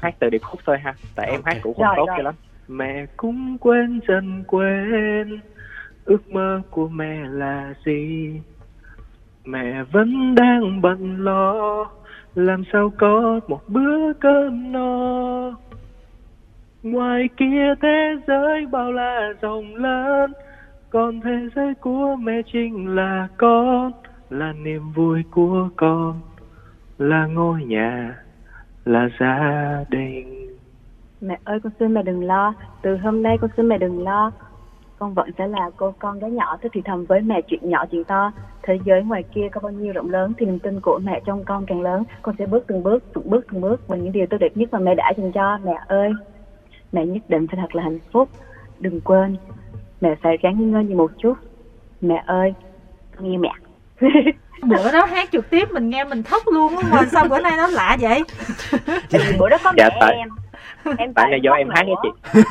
[0.03, 2.15] hát từ điệp khúc thôi ha tại em hát cũng không Rồi, tốt rồi.
[2.19, 2.35] cho lắm.
[2.69, 5.41] Mẹ cũng quên dần quên
[6.07, 8.41] ước mơ của mẹ là gì?
[9.45, 11.87] Mẹ vẫn đang bận lo,
[12.35, 15.51] làm sao có một bữa cơm no?
[16.83, 20.33] Ngoài kia thế giới bao la rộng lớn,
[20.91, 23.93] còn thế giới của mẹ chính là con,
[24.31, 26.21] là niềm vui của con,
[26.99, 28.17] là ngôi nhà,
[28.85, 30.57] là gia đình.
[31.21, 32.55] Mẹ ơi, con xin mẹ đừng lo.
[32.83, 34.33] Từ hôm nay con xin mẹ đừng lo
[34.99, 36.57] con vẫn sẽ là cô con gái nhỏ.
[36.63, 38.33] Thích thì thầm với mẹ chuyện nhỏ chuyện to
[38.63, 41.45] thế giới ngoài kia có bao nhiêu rộng lớn thì niềm tin của mẹ trong
[41.45, 42.03] con càng lớn.
[42.23, 43.89] Con sẽ bước từng bước từng bước từng bước.
[43.89, 46.13] Bằng những điều tốt đẹp nhất mà mẹ đã dành cho mẹ ơi.
[46.93, 48.29] Mẹ nhất định phải thật là hạnh phúc.
[48.81, 49.37] Đừng quên
[50.01, 51.35] mẹ phải ráng nghỉ ngơi nhiều một chút.
[52.01, 52.55] Mẹ ơi
[53.17, 53.53] con yêu mẹ.
[54.63, 57.53] Bữa đó hát trực tiếp mình nghe mình khóc luôn á mà sao bữa nay
[57.57, 58.23] nó lạ vậy?
[59.11, 60.29] Vì bữa đó có Dạ, mẹ tại- em
[60.99, 62.09] em tại là do em hát á chị?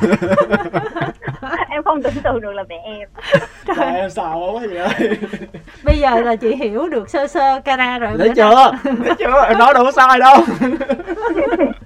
[1.70, 3.08] Em không tưởng tượng được là mẹ em.
[3.66, 5.18] Trời em xào quá vậy ơi.
[5.84, 8.72] Bây giờ là chị hiểu được sơ sơ Cara rồi bữa chưa?
[8.84, 9.44] Thấy chưa?
[9.48, 10.36] Em nói đâu có sai đâu.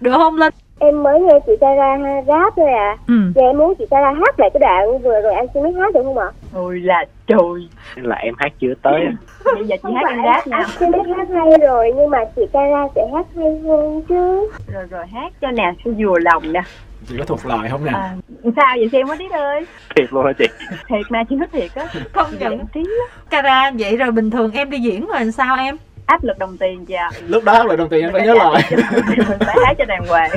[0.00, 2.96] Được không Linh Em mới nghe chị Tara rap thôi à.
[3.06, 3.14] Ừ.
[3.34, 5.94] Giờ em muốn chị Tara hát lại cái đoạn vừa rồi anh xin biết hát
[5.94, 6.26] được không ạ?
[6.54, 7.68] ôi là trời.
[7.96, 9.00] Nên là em hát chưa tới
[9.54, 12.10] bây giờ chị Không hát em rap nha anh xin biết hát hay rồi Nhưng
[12.10, 14.50] mà chị Tara sẽ hát hay hơn chứ.
[14.72, 16.60] Rồi rồi hát cho nè cho vừa lòng nè.
[17.08, 17.90] Chị có thuộc lời không nè?
[17.94, 18.14] À,
[18.56, 19.66] sao vậy xem quá đi ơi?
[19.96, 20.46] Thiệt luôn hả chị?
[20.88, 21.86] Thiệt mà chị nói thiệt á.
[22.12, 22.64] Không nhận á.
[23.30, 25.76] Cara vậy rồi bình thường em đi diễn rồi làm sao em
[26.10, 28.62] áp lực đồng tiền chị ạ Lúc đó lời đồng tiền em phải nhớ lời.
[29.08, 30.30] mình phải hát cho đàng hoàng.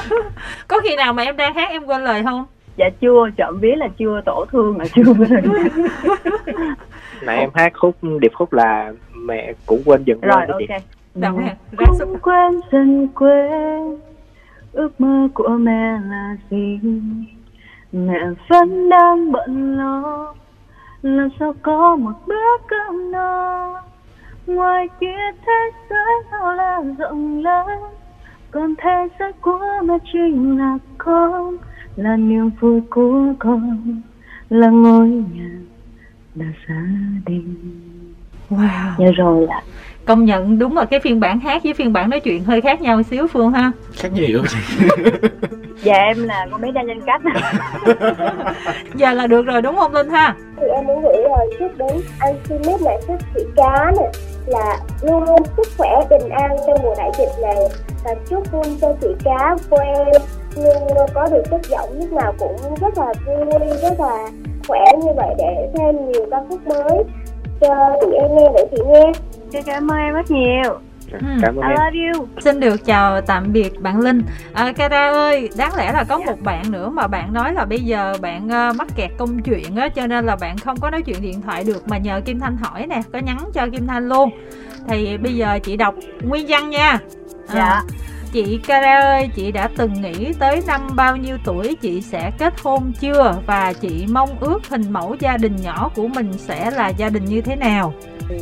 [0.68, 2.44] Có khi nào mà em đang hát em quên lời không?
[2.76, 3.28] Dạ chưa.
[3.36, 5.02] Trộm vía là chưa tổ thương là chưa.
[7.22, 10.66] Nãy em hát khúc điệp khúc là mẹ cũng quên dần rồi chị.
[11.22, 11.36] ok.
[11.78, 13.98] Ra sức Không quên dần quên
[14.72, 16.78] ước mơ của mẹ là gì?
[17.92, 20.34] Mẹ vẫn đang bận lo
[21.02, 23.82] làm sao có một bữa cơm no
[24.54, 27.68] ngoài kia thế giới bao la rộng lớn
[28.50, 31.56] còn thế giới của mẹ chính là con
[31.96, 34.00] là niềm vui của con
[34.50, 35.50] là ngôi nhà
[36.34, 36.82] là gia
[37.26, 37.54] đình
[38.50, 39.12] wow.
[39.16, 39.62] Rồi là
[40.04, 42.80] công nhận đúng là cái phiên bản hát với phiên bản nói chuyện hơi khác
[42.80, 43.72] nhau xíu Phương ha?
[43.92, 44.42] Khác nhiều.
[45.82, 47.22] Chị dạ em là con bé đa nhân cách.
[48.94, 50.34] Giờ là được rồi đúng không Linh ha?
[50.56, 54.10] Thì em muốn gửi lời chúc đến anh Smith lại chúc chị cá nè
[54.46, 57.68] là luôn luôn sức khỏe bình an trong mùa đại dịch này.
[58.04, 60.22] Và chúc luôn cho chị cá của em.
[60.56, 64.28] Luôn có được chất giọng lúc nào cũng rất là vui, rất là
[64.68, 67.04] khỏe như vậy để thêm nhiều ca khúc mới
[67.60, 69.12] cho tụi em nghe để chị nghe
[69.52, 70.78] Chị cảm ơn em rất nhiều.
[71.12, 71.18] Ừ.
[71.42, 75.10] cảm ơn I em love you Xin được chào tạm biệt bạn Linh à, Cara
[75.12, 78.48] ơi, đáng lẽ là có một bạn nữa mà bạn nói là bây giờ bạn
[78.48, 81.42] ờ, mắc kẹt công chuyện á Cho nên là bạn không có nói chuyện điện
[81.42, 84.30] thoại được Mà nhờ Kim Thanh hỏi nè, có nhắn cho Kim Thanh luôn
[84.88, 86.98] Thì bây giờ chị đọc nguyên văn nha À,
[87.54, 87.82] Dạ.
[88.32, 92.54] Chị Cara ơi, chị đã từng nghĩ tới năm bao nhiêu tuổi chị sẽ kết
[92.62, 93.34] hôn chưa?
[93.46, 97.24] Và chị mong ước hình mẫu gia đình nhỏ của mình sẽ là gia đình
[97.24, 97.94] như thế nào?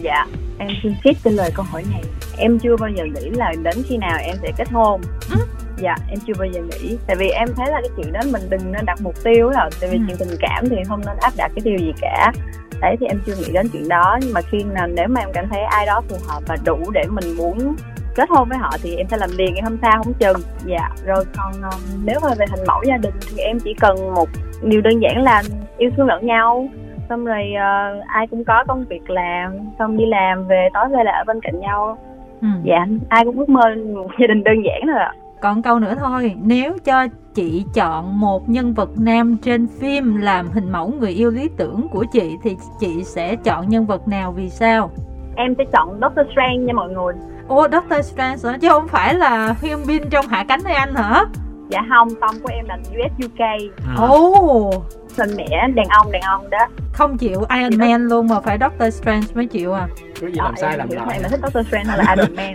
[0.03, 0.27] Dạ,
[0.59, 2.03] em xin phép trả lời câu hỏi này.
[2.39, 5.01] Em chưa bao giờ nghĩ là đến khi nào em sẽ kết hôn.
[5.31, 5.37] Ừ.
[5.77, 6.97] Dạ, em chưa bao giờ nghĩ.
[7.07, 9.71] Tại vì em thấy là cái chuyện đó mình đừng nên đặt mục tiêu là
[9.81, 10.03] tại vì Ừ.
[10.09, 12.33] chuyện tình cảm thì không nên áp đặt cái tiêu gì cả.
[12.81, 15.29] Đấy thì em chưa nghĩ đến chuyện đó nhưng mà khi nào nếu mà em
[15.35, 17.77] cảm thấy ai đó phù hợp và đủ để mình muốn
[18.15, 20.37] kết hôn với họ thì em sẽ làm liền em không sao không chừng
[20.67, 21.71] dạ rồi còn ờ,
[22.05, 24.29] nếu mà về hình mẫu gia đình thì em chỉ cần một
[24.63, 25.43] điều đơn giản là
[25.79, 26.69] yêu thương lẫn nhau
[27.09, 31.05] xong rồi ờ, ai cũng có công việc làm xong đi làm về tối về
[31.05, 31.99] là ở bên cạnh nhau
[32.43, 32.49] Ừ.
[32.65, 33.61] dạ ai cũng ước mơ
[33.95, 38.21] một gia đình đơn giản thôi ạ Còn câu nữa thôi, nếu cho chị chọn
[38.21, 42.37] một nhân vật nam trên phim làm hình mẫu người yêu lý tưởng của chị
[42.43, 44.91] thì chị sẽ chọn nhân vật nào vì sao?
[45.37, 47.15] em sẽ chọn Doctor Strange nha mọi người
[47.49, 48.59] Ồ, Doctor Strange hả?
[48.61, 51.25] chứ không phải là Hyun Bin trong Hạ cánh nơi anh hả?
[51.69, 53.95] Dạ không tông của em là US UK À.
[53.97, 54.73] Ồ,
[55.09, 56.67] sinh mẹ đàn ông đàn ông đó.
[56.93, 59.89] Không chịu Iron Man luôn mà phải Doctor Strange mới chịu à?
[60.21, 61.07] Có gì làm Ờ, sai làm lại.
[61.13, 62.55] em là thích Doctor Strange hay là Iron Man.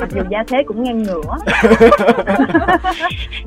[0.00, 1.22] Mặc dù gia thế cũng ngang ngửa.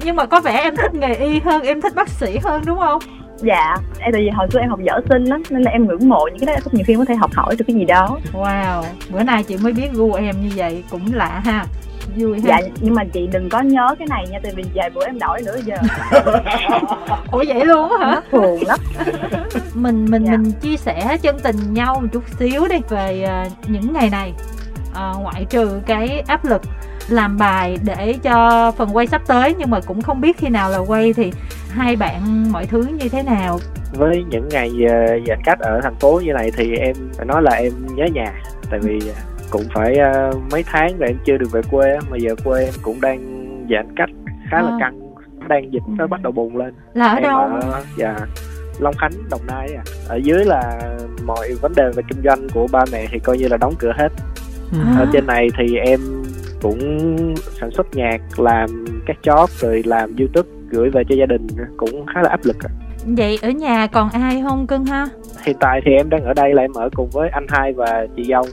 [0.03, 2.79] Nhưng mà có vẻ em thích nghề y hơn, em thích bác sĩ hơn đúng
[2.79, 3.01] không?
[3.39, 6.09] dạ em tại vì hồi xưa em học dở sinh lắm nên là em ngưỡng
[6.09, 8.17] mộ những cái đó nhiều khi có thể học hỏi được cái gì đó.
[8.33, 11.65] Wow bữa nay chị mới biết gu em như vậy cũng lạ ha
[12.19, 12.47] vui ha.
[12.47, 15.19] dạ nhưng mà chị đừng có nhớ cái này nha tại vì vài bữa em
[15.19, 15.75] đổi nữa giờ.
[17.31, 18.11] Ủa vậy luôn á hả?
[18.15, 18.79] Nó thường lắm.
[19.73, 20.31] Mình mình Dạ.
[20.31, 24.33] mình chia sẻ chân tình nhau một chút xíu đi về à, những ngày này
[24.95, 26.61] à, ngoại trừ cái áp lực
[27.09, 30.69] làm bài để cho phần quay sắp tới nhưng mà cũng không biết khi nào
[30.69, 31.31] là quay thì
[31.69, 33.59] hai bạn mọi thứ như thế nào.
[33.93, 37.41] Với những ngày ờ, giãn cách ở thành phố như này thì em phải nói
[37.41, 38.33] là em nhớ nhà
[38.69, 39.21] tại vì ờ,
[39.51, 42.63] cũng phải ờ, mấy tháng rồi em chưa được về quê á, mà giờ quê
[42.65, 43.19] em cũng đang
[43.69, 44.09] giãn cách
[44.51, 44.77] khá là À.
[44.79, 44.99] căng
[45.47, 46.73] đang dịch nó bắt đầu bùng lên.
[46.93, 47.37] Là ở em đâu?
[47.37, 48.15] ở dạ
[48.79, 50.79] Long Khánh Đồng Nai à ở dưới là
[51.25, 53.91] mọi vấn đề về kinh doanh của ba mẹ thì coi như là đóng cửa
[53.97, 54.09] hết.
[54.73, 54.95] À.
[54.99, 55.99] ở trên này thì em
[56.61, 56.79] cũng
[57.59, 62.05] sản xuất nhạc làm các job rồi làm youtube gửi về cho gia đình cũng
[62.05, 62.69] khá là áp lực ạ.
[63.05, 65.07] vậy ở nhà còn ai không cưng ha?
[65.45, 68.07] Hiện tại thì em đang ở đây là em ở cùng với anh hai và
[68.15, 68.43] chị dâu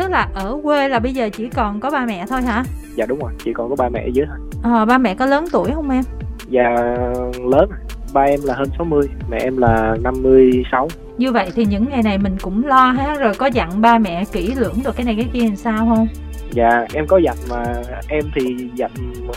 [0.00, 2.64] tức là ở quê là bây giờ chỉ còn có ba mẹ thôi hả?
[2.96, 3.30] Dạ đúng rồi.
[3.44, 4.36] Chỉ còn có ba mẹ ở dưới thôi.
[4.62, 6.02] Ờ, ba mẹ có lớn tuổi không em?
[6.48, 6.74] Dạ
[7.50, 7.70] lớn
[8.12, 10.88] ba em là hơn 60 mẹ em là 56
[11.18, 13.14] như vậy thì những ngày này mình cũng lo ha.
[13.14, 16.08] Rồi có dặn ba mẹ kỹ lưỡng được cái này cái kia làm sao không?
[16.50, 17.64] Dạ em có dặn mà
[18.08, 18.90] em thì dặn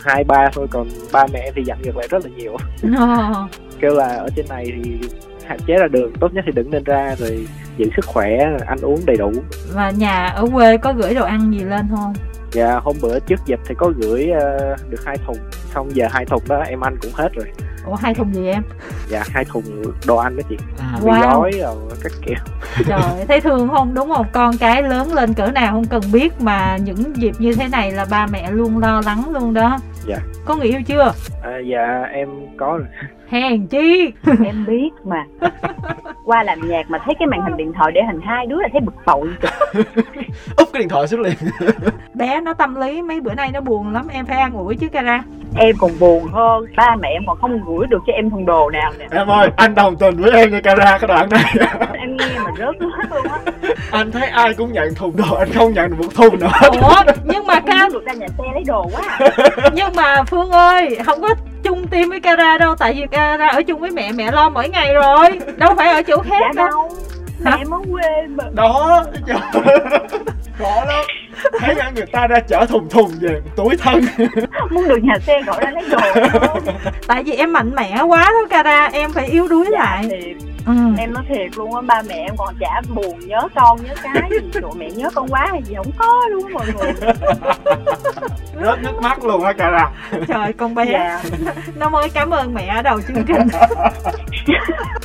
[0.04, 2.58] hai ba thôi còn ba mẹ em thì dặn ngược lại rất là nhiều.
[2.98, 3.48] Ờ.
[3.80, 5.08] kêu là ở trên này thì
[5.48, 8.38] hạn chế ra đường tốt nhất thì đừng nên ra rồi giữ sức khỏe
[8.68, 9.32] ăn uống đầy đủ.
[9.74, 12.14] Và nhà ở quê có gửi đồ ăn gì lên không?
[12.52, 16.26] Dạ hôm bữa trước dịch thì có gửi ờ, được hai thùng Xong giờ hai
[16.26, 17.46] thùng đó em ăn cũng hết rồi.
[17.86, 18.64] Ủa hai thùng gì em
[19.14, 19.64] Dạ hai thùng
[20.08, 20.58] đồ ăn đó chị.
[20.80, 21.40] À, Mì Wow.
[21.40, 22.36] gói rồi các kiểu.
[22.88, 23.94] Trời ơi, thấy thương không?
[23.94, 24.26] Đúng không?
[24.32, 27.92] Con cái lớn lên cỡ nào không cần biết mà những dịp như thế này
[27.92, 29.78] là ba mẹ luôn lo lắng luôn đó.
[30.08, 30.18] Dạ.
[30.46, 31.14] có người yêu chưa?
[31.44, 32.88] À, Dạ em có rồi.
[33.30, 34.12] Hèn chi.
[34.46, 35.26] Em biết mà.
[36.26, 38.68] Qua làm nhạc mà thấy cái màn hình điện thoại để hình hai đứa là
[38.72, 39.30] thấy bực bội.
[40.58, 41.34] Úp cái điện thoại xuống liền.
[42.14, 44.88] Bé nó tâm lý mấy bữa nay nó buồn lắm em phải an ủi chứ
[44.94, 45.24] cara
[45.58, 46.66] em còn buồn hơn.
[46.78, 49.50] Ba mẹ em còn không gửi được cho em thùng đồ nào nè em ơi
[49.58, 51.56] anh đồng tình với em cara cái đoạn này.
[51.94, 53.42] Em nghe mà rớt luôn á.
[53.92, 56.52] Anh thấy ai cũng nhận thùng đồ anh không nhận được một thùng nào
[56.82, 59.20] ủa nhưng mà không ca được ra nhà xe lấy đồ quá.
[59.74, 63.64] Nhưng mà phương ơi không có chung team với cara đâu tại vì cara ở
[63.64, 65.40] chung với mẹ mẹ lo mỗi ngày rồi.
[65.58, 66.68] Đâu phải ở chỗ dạ khác đâu.
[66.68, 66.90] đâu
[67.40, 68.44] mẹ ở quê mà.
[68.54, 69.38] Đó trời
[70.58, 71.06] khó lắm.
[71.60, 74.06] Thấy người ta ra chở thùng thùng về túi thân.
[74.72, 76.60] Muốn được nhà xe gọi ra lấy đồ.
[77.08, 78.90] Tại vì em mạnh mẽ quá đó cara.
[78.94, 80.06] Em phải yếu đuối dạ lại.
[80.10, 80.36] thì
[80.66, 80.74] ừ.
[80.98, 84.30] em nói thiệt luôn á ba mẹ em còn chả buồn nhớ con nhớ cái
[84.30, 84.62] gì.
[84.62, 86.94] Tụi mẹ nhớ con quá hay gì không có luôn á mọi người.
[88.62, 89.92] Rớt nước mắt luôn á cara.
[90.28, 90.86] Trời con bé.
[90.92, 91.24] Dạ.
[91.76, 93.48] Nó mới cảm ơn mẹ ở đầu chương trình.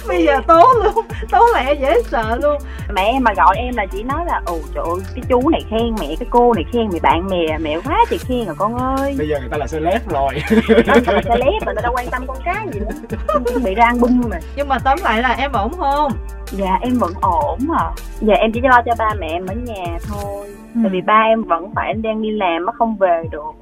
[0.09, 2.57] Bây giờ tố luôn tố lẹ dễ sợ luôn.
[2.95, 5.61] Mẹ em mà gọi em là chỉ nói là ồ trời ơi cái chú này
[5.71, 8.75] khen mẹ cái cô này khen mẹ bạn mẹ mẹ quá trời khen rồi con
[8.75, 9.15] ơi.
[9.19, 10.35] Bây giờ người ta là celeb rồi.
[10.69, 13.17] Người ta là celeb mà người ta quan tâm con cái gì nữa.
[13.45, 14.39] Chuẩn bị ra album mà.
[14.57, 16.13] Nhưng mà tóm lại là em ổn không?
[16.47, 17.91] Dạ em vẫn ổn à
[18.21, 20.47] dạ em chỉ lo cho ba mẹ em ở nhà thôi.
[20.75, 20.81] Ừ.
[20.83, 23.53] tại vì ba em vẫn phải đang đi làm nó không về được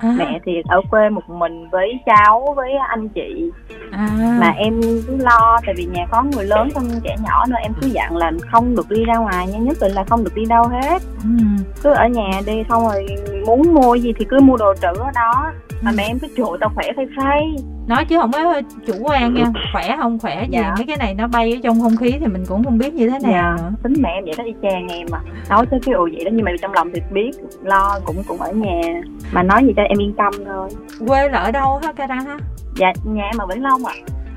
[0.00, 3.50] à, mẹ thì ở quê một mình với cháu với anh chị
[3.92, 4.08] à.
[4.40, 7.72] mà em cứ lo tại vì nhà có người lớn con trẻ nhỏ nữa em
[7.80, 10.44] cứ dặn là không được đi ra ngoài nha nhất định là không được đi
[10.44, 11.28] đâu hết ừ.
[11.82, 13.06] cứ ở nhà đi xong rồi
[13.46, 15.94] muốn mua gì thì cứ mua đồ trữ ở đó mà Ừ.
[15.96, 17.54] mẹ em cứ trụ tao khỏe phay phay
[17.86, 20.74] nói chứ không có chủ quan nha khỏe không khỏe gì Dạ.
[20.76, 23.10] mấy cái này nó bay ở trong không khí thì mình cũng không biết như
[23.10, 23.64] thế nào Dạ.
[23.64, 25.18] nữa tính mẹ em vậy đó y chang em mà
[25.50, 27.30] nói tới cái ồ vậy đó nhưng mà trong lòng thì biết
[27.62, 28.80] lo cũng cũng ở nhà
[29.32, 30.68] mà nói gì cho em yên tâm thôi
[31.08, 32.36] quê là ở đâu hả cara ha?
[32.76, 33.94] Dạ nhà em ở vĩnh long ạ.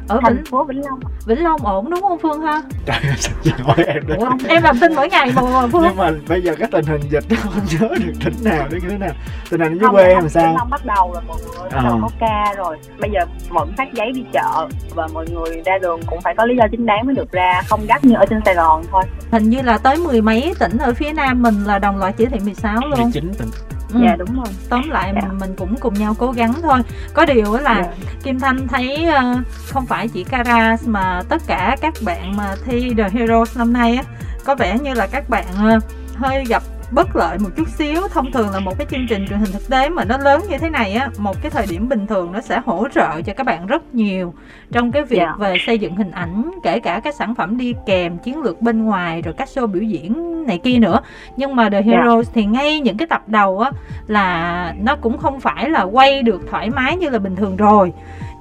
[0.08, 2.62] Ở thành vĩnh phố vĩnh long vĩnh long ổn đúng không phương ha?
[2.86, 4.16] Trời ơi sao chị hỏi em đó?
[4.20, 5.84] Ủa, em làm tin mỗi ngày mà, mà phương.
[5.84, 8.82] Nhưng mà bây giờ cái tình hình dịch nó không nhớ được tỉnh nào đến
[8.90, 9.10] thế nào.
[9.50, 10.44] Tình hình Không, quê em sao?
[10.46, 11.70] Vĩnh Long bắt đầu rồi mọi người.
[11.72, 12.00] Bắt đầu Ờ.
[12.02, 12.78] có ca rồi.
[13.00, 16.46] Bây giờ vẫn phát giấy đi chợ và mọi người ra đường cũng phải có
[16.46, 19.04] lý do chính đáng mới được ra không gắt như ở trên Sài Gòn thôi.
[19.32, 22.26] Hình như là tới mười mấy tỉnh ở phía nam mình là đồng loạt chỉ
[22.26, 23.02] thị 16 luôn.
[23.02, 23.50] 19 tỉnh
[23.94, 24.00] ừ.
[24.04, 25.22] dạ đúng rồi tóm lại Dạ.
[25.40, 26.80] mình, cũng cùng nhau cố gắng thôi
[27.14, 27.92] có điều á là Dạ.
[28.24, 29.36] Kim Thanh thấy ờ,
[29.68, 33.96] không phải chỉ Karas mà tất cả các bạn mà thi The Heroes năm nay
[33.96, 34.04] á
[34.46, 35.80] có vẻ như là các bạn ờ,
[36.16, 36.64] hơi gặp
[36.94, 39.70] bất lợi một chút xíu thông thường là một cái chương trình truyền hình thực
[39.70, 42.42] tế mà nó lớn như thế này á một cái thời điểm bình thường nó
[42.42, 44.34] sẽ hỗ trợ cho các bạn rất nhiều
[44.72, 45.36] trong cái việc Dạ.
[45.40, 48.86] về xây dựng hình ảnh kể cả các sản phẩm đi kèm chiến lược bên
[48.86, 51.00] ngoài rồi các show biểu diễn này kia nữa
[51.38, 51.92] nhưng mà The Dạ.
[51.98, 53.72] Heroes thì ngay những cái tập đầu á
[54.08, 57.94] là nó cũng không phải là quay được thoải mái như là bình thường rồi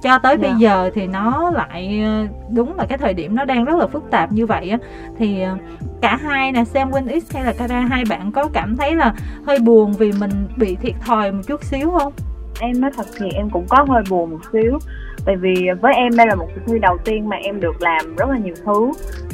[0.03, 0.41] cho tới yeah.
[0.41, 0.57] bây dạ.
[0.59, 4.03] giờ thì nó lại ờ, đúng là cái thời điểm nó đang rất là phức
[4.11, 4.77] tạp như vậy á
[5.17, 5.57] thì ờ,
[6.01, 9.13] cả hai nè Sam Win X hay là Kara hai bạn có cảm thấy là
[9.45, 12.13] hơi buồn vì mình bị thiệt thòi một chút xíu không?
[12.59, 14.79] Em nói thật thì em cũng có hơi buồn một xíu
[15.25, 18.15] tại vì với em đây là một cuộc thi đầu tiên mà em được làm
[18.15, 18.91] rất là nhiều thứ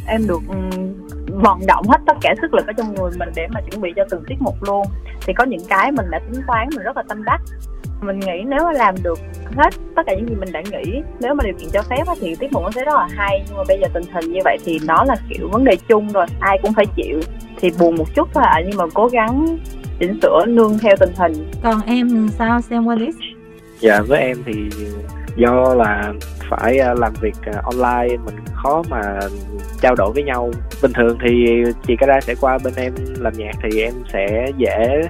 [0.07, 0.93] em được um,
[1.27, 3.93] vận động hết tất cả sức lực ở trong người mình để mà chuẩn bị
[3.95, 4.87] cho từng tiết mục luôn
[5.21, 7.41] thì có những cái mình đã tính toán mình rất là tâm đắc
[8.01, 9.19] mình nghĩ nếu mà làm được
[9.57, 12.35] hết tất cả những gì mình đã nghĩ nếu mà điều kiện cho phép thì
[12.35, 13.43] tiết mục nó sẽ rất là hay.
[13.47, 16.07] Nhưng mà bây giờ tình hình như vậy thì nó là kiểu vấn đề chung
[16.13, 17.19] rồi ai cũng phải chịu.
[17.57, 19.57] Thì buồn một chút thôi ạ à, nhưng mà cố gắng
[19.99, 21.51] chỉnh sửa nương theo tình hình.
[21.63, 22.61] Còn em sao?
[22.61, 23.11] Xem Wallis
[23.79, 24.69] dạ với em thì
[25.35, 26.13] do là
[26.49, 29.19] phải à, làm việc à, online mình khó mà
[29.81, 30.51] trao đổi với nhau.
[30.81, 35.01] Bình thường thì chị Cara sẽ qua bên em làm nhạc thì em sẽ dễ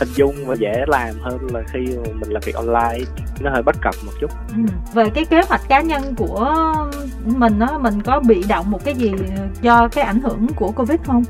[0.00, 1.78] hình dung và dễ làm hơn là khi
[2.20, 3.04] mình làm việc online.
[3.40, 4.30] Nó hơi bất cập một chút.
[4.48, 4.62] Ừ.
[4.94, 6.54] về cái kế hoạch cá nhân của
[7.24, 9.12] mình đó mình có bị động một cái gì
[9.62, 11.22] do cái ảnh hưởng của covid không?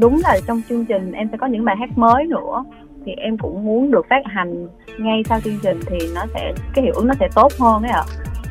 [0.00, 2.64] Đúng là trong chương trình em sẽ có những bài hát mới nữa
[3.06, 4.68] thì em cũng muốn được phát hành
[4.98, 7.92] ngay sau chương trình thì nó sẽ cái hiệu ứng nó sẽ tốt hơn đấy
[7.92, 8.02] ạ.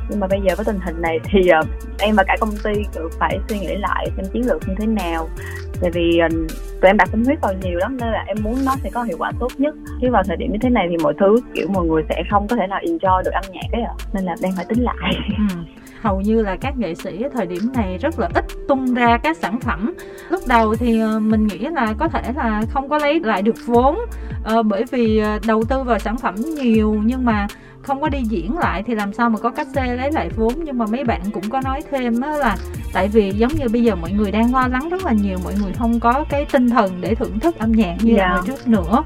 [0.10, 1.68] Nhưng mà bây giờ với tình hình này thì uh,
[2.00, 2.72] em và cả công ty
[3.20, 5.28] phải suy nghĩ lại xem chiến lược như thế nào
[5.82, 6.28] tại vì ờ,
[6.82, 9.04] tụi em đặt tâm huyết vào nhiều lắm nên là em muốn nó sẽ có
[9.04, 9.76] hiệu quả tốt nhất.
[10.02, 12.48] Chứ vào thời điểm như thế này thì mọi thứ kiểu mọi người sẽ không
[12.48, 13.94] có thể nào enjoy được âm nhạc ấy ạ.
[14.14, 15.16] Nên là đang phải tính lại.
[15.38, 15.56] Ừ
[16.02, 19.38] hầu như là các nghệ sĩ thời điểm này rất là ít tung ra các
[19.38, 19.94] sản phẩm.
[20.30, 23.56] Lúc đầu thì ờ, mình nghĩ là có thể là không có lấy lại được
[23.66, 23.96] vốn
[24.60, 27.48] uh, bởi vì đầu tư vào sản phẩm nhiều nhưng mà
[27.84, 30.54] không có đi diễn lại thì làm sao mà có cách xê lấy lại vốn
[30.64, 32.58] nhưng mà mấy bạn cũng có nói thêm đó là
[32.94, 35.54] tại vì giống như bây giờ mọi người đang lo lắng rất là nhiều mọi
[35.62, 38.32] người không có cái tinh thần để thưởng thức âm nhạc như yeah.
[38.32, 38.44] là dạ.
[38.48, 39.04] trước nữa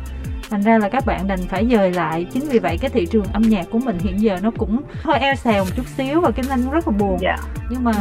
[0.50, 3.26] thành ra là các bạn đành phải dời lại chính vì vậy cái thị trường
[3.34, 6.32] âm nhạc của mình hiện giờ nó cũng hơi eo xèo một chút xíu và
[6.32, 7.40] kim anh rất là buồn yeah.
[7.70, 7.94] nhưng mà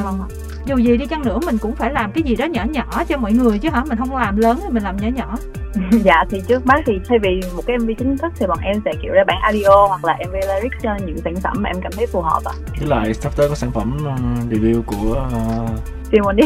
[0.66, 3.16] dù gì đi chăng nữa mình cũng phải làm cái gì đó nhỏ nhỏ cho
[3.16, 3.84] mọi người chứ hả?
[3.88, 5.36] Mình không làm lớn thì mình làm nhỏ nhỏ.
[5.90, 8.80] Dạ thì trước mắt thì thay vì một cái mv chính thức thì bọn em
[8.84, 11.76] sẽ kiểu ra bản audio hoặc là mv lyrics cho những sản phẩm mà em
[11.82, 12.52] cảm thấy phù hợp ạ.
[12.80, 15.70] Với lại sắp tới có sản phẩm uh, review của uh,
[16.12, 16.44] Simon đi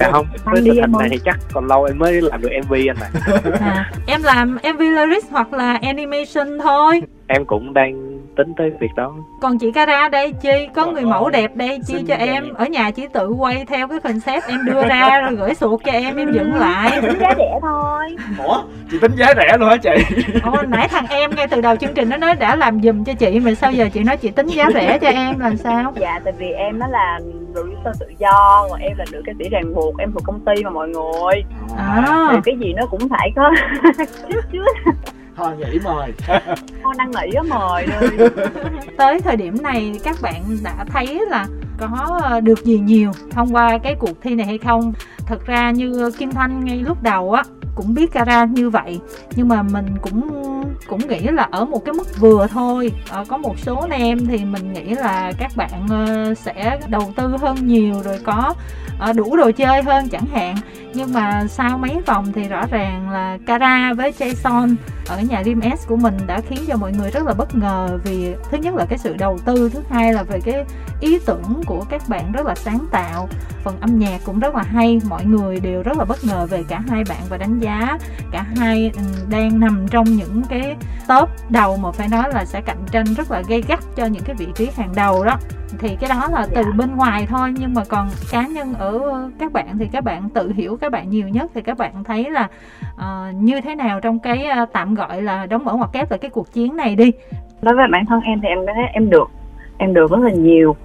[0.00, 2.72] dạ không với tình hình này thì chắc còn lâu em mới làm được mv
[2.72, 3.10] anh ạ.
[3.60, 7.02] À, em làm mv lyrics hoặc là animation thôi.
[7.26, 9.14] Em cũng đang tính tới việc đó.
[9.40, 12.54] Còn chị Cara đây chi có người mẫu đẹp đây chi cho em.
[12.54, 15.92] Ở nhà chỉ tự quay theo cái concept em đưa ra rồi gửi suột cho
[15.92, 16.98] em em dựng lại.
[17.02, 18.16] Tính giá rẻ thôi.
[18.44, 20.16] Ủa chị tính giá rẻ luôn hả chị?
[20.42, 23.14] Ồ nãy thằng em ngay từ đầu chương trình nó nói đã làm giùm cho
[23.14, 25.92] chị mà sao giờ chị nói chị tính giá rẻ cho em làm sao?
[25.96, 27.20] Dạ tại vì em nó là
[27.52, 30.64] producer tự do còn em là nữ ca sĩ ràng buộc em thuộc công ty
[30.64, 31.42] mà mọi người.
[31.78, 32.28] À.
[32.32, 33.50] thì cái gì nó cũng phải có
[34.52, 34.62] chứ
[35.38, 36.12] thôi nghỉ mời.
[36.82, 37.86] Thôi đang nghỉ á mời
[38.96, 41.46] tới thời điểm này các bạn đã thấy là
[41.78, 44.92] có ờ, được gì nhiều thông qua cái cuộc thi này hay không
[45.28, 47.42] thật ra như ờ, kim thanh ngay lúc đầu á
[47.74, 49.00] cũng biết cara như vậy
[49.36, 50.48] nhưng mà mình cũng
[50.86, 52.92] cũng nghĩ là ở một cái mức vừa thôi.
[53.10, 57.12] À, có một số anh em thì mình nghĩ là các bạn uh, sẽ đầu
[57.16, 58.54] tư hơn nhiều rồi có
[59.10, 60.56] uh, đủ đồ chơi hơn chẳng hạn.
[60.94, 64.74] Nhưng mà sau mấy vòng thì rõ ràng là Cara với Jason
[65.08, 67.98] ở nhà Dream S của mình đã khiến cho mọi người rất là bất ngờ
[68.04, 70.64] vì thứ nhất là cái sự đầu tư thứ hai là về cái
[71.00, 73.28] ý tưởng của các bạn rất là sáng tạo.
[73.64, 76.64] Phần âm nhạc cũng rất là hay mọi người đều rất là bất ngờ về
[76.68, 77.98] cả hai bạn và đánh giá
[78.32, 80.76] cả hai ừ, đang nằm trong những cái
[81.08, 84.22] top đầu mà phải nói là sẽ cạnh tranh rất là gay gắt cho những
[84.24, 85.36] cái vị trí hàng đầu đó.
[85.78, 86.70] Thì cái đó là từ dạ.
[86.76, 89.00] bên ngoài thôi nhưng mà còn cá nhân ở
[89.38, 92.30] các bạn thì các bạn tự hiểu các bạn nhiều nhất thì các bạn thấy
[92.30, 92.48] là
[92.94, 96.18] uh, như thế nào trong cái uh, tạm gọi là đóng mở ngoặc kép về
[96.18, 97.12] cái cuộc chiến này đi.
[97.62, 99.30] Đối với bản thân em thì em thấy em được
[99.78, 100.76] em được rất là nhiều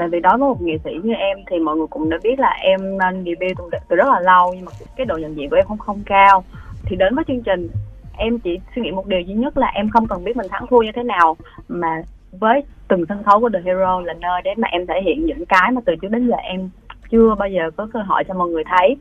[0.00, 2.38] tại vì đối với một nghệ sĩ như em thì mọi người cũng đã biết
[2.38, 2.80] là em
[3.24, 5.78] debut từ, từ rất là lâu nhưng mà cái độ nhận diện của em không
[5.78, 6.44] không cao.
[6.84, 7.68] Thì đến với chương trình
[8.16, 10.66] em chỉ suy nghĩ một điều duy nhất là em không cần biết mình thắng
[10.66, 11.36] thua như thế nào
[11.68, 15.26] mà với từng sân khấu của The Hero là nơi để mà em thể hiện
[15.26, 16.70] những cái mà từ trước đến giờ em
[17.10, 18.96] chưa bao giờ có cơ hội cho mọi người thấy.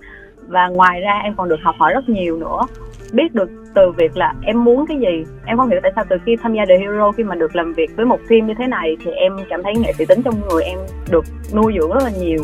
[0.48, 2.62] Và ngoài ra em còn được học hỏi rất nhiều nữa
[3.14, 5.24] biết được từ việc là em muốn cái gì.
[5.46, 7.74] Em không hiểu tại sao từ khi tham gia The Hero khi mà được làm
[7.74, 10.42] việc với một team như thế này thì em cảm thấy nghệ sĩ tính trong
[10.50, 10.80] người em
[11.10, 12.44] được nuôi dưỡng rất là nhiều.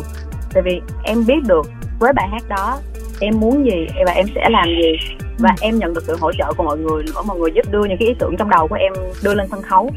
[0.52, 1.66] Tại vì em biết được
[2.00, 2.78] với bài hát đó
[3.20, 5.16] em muốn gì và em sẽ làm gì.
[5.38, 7.84] Và em nhận được sự hỗ trợ của mọi người nữa mọi người giúp đưa
[7.84, 8.92] những cái ý tưởng trong đầu của em
[9.24, 9.90] đưa lên sân khấu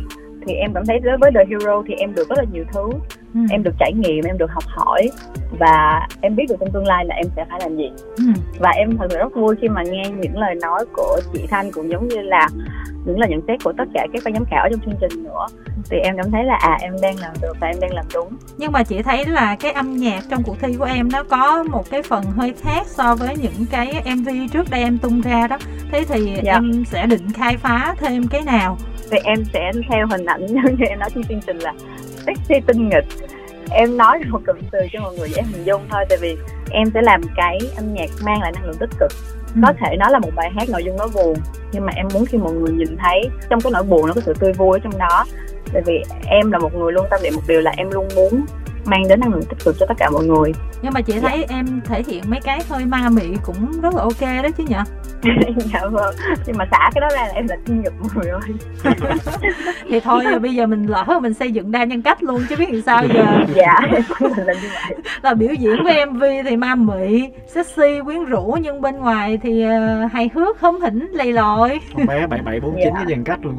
[0.46, 2.90] thì em cảm thấy đối với The Hero thì em được rất là nhiều thứ
[3.34, 3.40] ừ.
[3.52, 5.10] em được trải nghiệm em được học hỏi
[5.60, 8.24] và em biết được trong tương lai là em sẽ phải làm gì ừ.
[8.60, 11.72] và em thật sự rất vui khi mà nghe những lời nói của chị Thanh
[11.72, 12.48] cũng giống như là
[13.06, 15.46] những lời nhận xét của tất cả các ban giám khảo trong chương trình nữa
[15.90, 18.30] thì em cảm thấy là à em đang làm được và em đang làm đúng
[18.58, 21.64] nhưng mà chị thấy là cái âm nhạc trong cuộc thi của em nó có
[21.64, 25.48] một cái phần hơi khác so với những cái mv trước đây em tung ra
[25.48, 25.58] đó
[25.92, 26.54] thế thì Dạ.
[26.54, 28.78] em sẽ định khai phá thêm cái nào
[29.12, 31.74] thì em sẽ theo hình ảnh như em nói trên chương trình là
[32.26, 33.05] sexy tinh nghịch.
[33.72, 36.38] Em nói một cụm từ cho mọi người dễ hình dung thôi tại vì
[36.72, 39.12] em sẽ làm cái âm nhạc mang lại năng lượng tích cực.
[39.55, 39.62] Ừ.
[39.64, 41.34] có thể nó là một bài hát nội dung nó buồn
[41.72, 44.22] nhưng mà em muốn khi mọi người nhìn thấy trong cái nỗi buồn nó có
[44.22, 45.26] sự tươi vui ở trong đó.
[45.74, 48.45] Tại vì em là một người luôn tâm niệm một điều là em luôn muốn
[48.86, 50.52] mang đến năng lượng tích cực cho tất cả mọi người.
[50.82, 54.02] Nhưng mà chị thấy em thể hiện mấy cái hơi ma mị cũng rất là
[54.02, 54.76] ok đó chứ nhỉ?
[55.74, 56.16] Dạ vâng.
[56.48, 58.42] Nhưng mà xả cái đó ra là em là thiên nhật mọi người ơi
[59.90, 62.66] thì thôi bây giờ mình lỡ mình xây dựng đa nhân cách luôn chứ biết
[62.72, 63.26] làm sao giờ.
[63.56, 63.80] Dạ
[64.20, 64.96] làm như vậy.
[65.22, 69.62] Là biểu diễn với mv thì ma mị sexy quyến rũ nhưng bên ngoài thì
[69.64, 71.80] ờ, hài hước hóm hỉnh lầy lội.
[71.98, 72.92] Con bé bảy bảy bốn chín Dạ.
[72.96, 73.58] cái dàn cách luôn.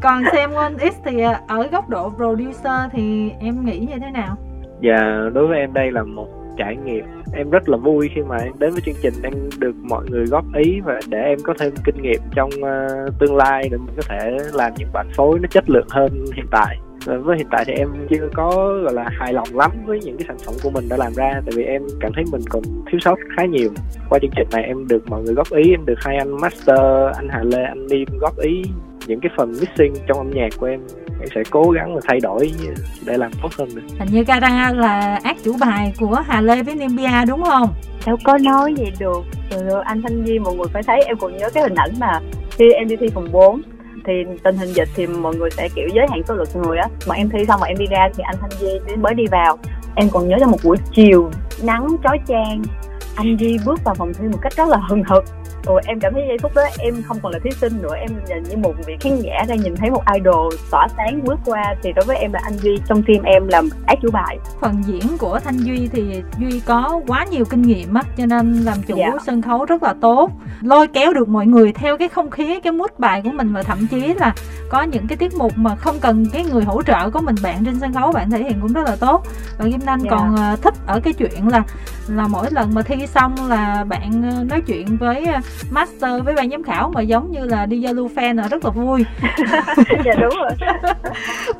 [0.00, 4.10] Còn xem One X thì ờ, ở góc độ producer thì em nghĩ như thế
[4.10, 4.36] nào và
[4.80, 7.04] dạ, đối với em đây là một trải nghiệm.
[7.34, 10.26] Em rất là vui khi mà em đến với chương trình em được mọi người
[10.26, 13.94] góp ý và để em có thêm kinh nghiệm trong uh, tương lai để mình
[13.96, 16.78] có thể làm những bản phối nó chất lượng hơn hiện tại.
[17.06, 18.50] Và với hiện tại thì em chưa có
[18.84, 21.32] gọi là hài lòng lắm với những cái sản phẩm của mình đã làm ra
[21.32, 23.70] tại vì em cảm thấy mình còn thiếu sót khá nhiều.
[24.08, 26.78] Qua chương trình này em được mọi người góp ý em được hai anh master
[27.16, 28.62] anh Hà Lê anh Niêm góp ý
[29.10, 30.80] những cái phần mixing trong âm nhạc của em
[31.20, 32.52] em sẽ cố gắng mà thay đổi
[33.04, 33.82] để làm tốt hơn nữa.
[33.98, 37.74] Hình như Cara là ác chủ bài của Hà Lê với Nimbia đúng không?
[38.06, 39.22] Đâu có nói vậy được.
[39.50, 42.20] Ừ, anh Thanh Duy mọi người phải thấy em còn nhớ cái hình ảnh mà
[42.50, 43.62] khi em đi thi phòng 4
[44.06, 44.12] thì
[44.44, 46.88] tình hình dịch thì mọi người sẽ kiểu giới hạn số lượng người á.
[47.08, 49.58] Mà em thi xong mà em đi ra thì anh Thanh Duy mới đi vào.
[49.94, 51.30] Em còn nhớ trong một buổi chiều
[51.62, 52.62] nắng chói chang.
[53.16, 55.24] Anh Duy bước vào phòng thi một cách rất là hừng hực
[55.66, 58.10] rồi em cảm thấy giây phút đó em không còn là thí sinh nữa em
[58.28, 61.74] nhìn như một vị khán giả đang nhìn thấy một idol tỏa sáng bước qua
[61.82, 64.82] thì đối với em là anh Duy trong team em là ác chủ bài phần
[64.86, 68.76] diễn của Thanh Duy thì Duy có quá nhiều kinh nghiệm á cho nên làm
[68.86, 69.10] chủ Dạ.
[69.26, 70.30] sân khấu rất là tốt
[70.60, 73.62] lôi kéo được mọi người theo cái không khí cái mood bài của mình và
[73.62, 74.34] thậm chí là
[74.70, 77.64] có những cái tiết mục mà không cần cái người hỗ trợ của mình bạn
[77.64, 79.26] trên sân khấu bạn thể hiện cũng rất là tốt
[79.58, 80.10] và Kim Anh Dạ.
[80.10, 81.62] còn ờ, thích ở cái chuyện là
[82.16, 85.40] là mỗi lần mà thi xong là bạn ờ, nói chuyện với ờ,
[85.70, 88.64] master với ban giám khảo mà giống như là đi giao lưu fan là rất
[88.64, 89.06] là vui.
[90.04, 90.50] Dạ đúng rồi.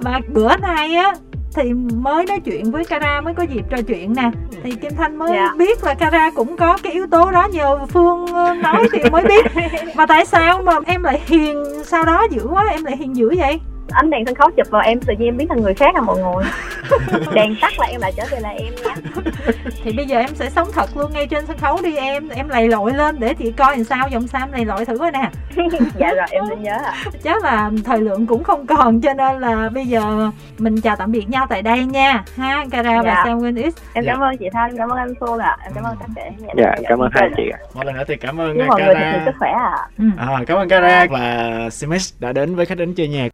[0.03, 1.13] Mà bữa nay á
[1.55, 4.31] thì mới nói chuyện với Cara mới có dịp trò chuyện nè.
[4.63, 5.53] Thì Kim Thanh mới Dạ.
[5.59, 9.23] biết là Cara cũng có cái yếu tố đó nhờ Phương ờ, nói thì mới
[9.25, 9.47] biết.
[9.97, 13.35] Mà tại sao mà em lại hiền sau đó dữ quá em lại hiền dữ
[13.37, 13.61] vậy
[13.93, 16.01] ánh đèn sân khấu chụp vào em tự nhiên em biến thành người khác à
[16.01, 16.45] mọi người.
[17.35, 18.95] Đèn tắt là em lại trở về là em nha
[19.85, 22.29] thì bây giờ em sẽ sống thật luôn ngay trên sân khấu đi em.
[22.29, 25.11] Em lầy lội lên để chị coi làm sao dòng sam lầy lội thử coi
[25.13, 25.31] nè.
[25.97, 26.95] Dạ rồi em sẽ nhớ ạ.
[27.23, 31.13] Chắc là thời lượng cũng không còn cho nên là bây giờ mình chào tạm
[31.13, 32.25] biệt nhau tại đây nha.
[32.37, 33.23] Ha Cara và Dạ.
[33.25, 33.75] Sam Win X.
[33.95, 34.13] Em Dạ.
[34.13, 35.57] cảm ơn chị thanh cảm ơn anh phương ạ.
[35.65, 37.59] Em cảm ơn tất cả nhà dạ cảm ơn hai chị ạ.
[37.75, 39.77] Một lần nữa thì cảm ơn chúc mọi người thật Cara sức khỏe ạ.
[39.99, 40.05] Ừ.
[40.19, 43.29] à, cảm ơn Cara và Simex đã đến với khách đến chơi nhạc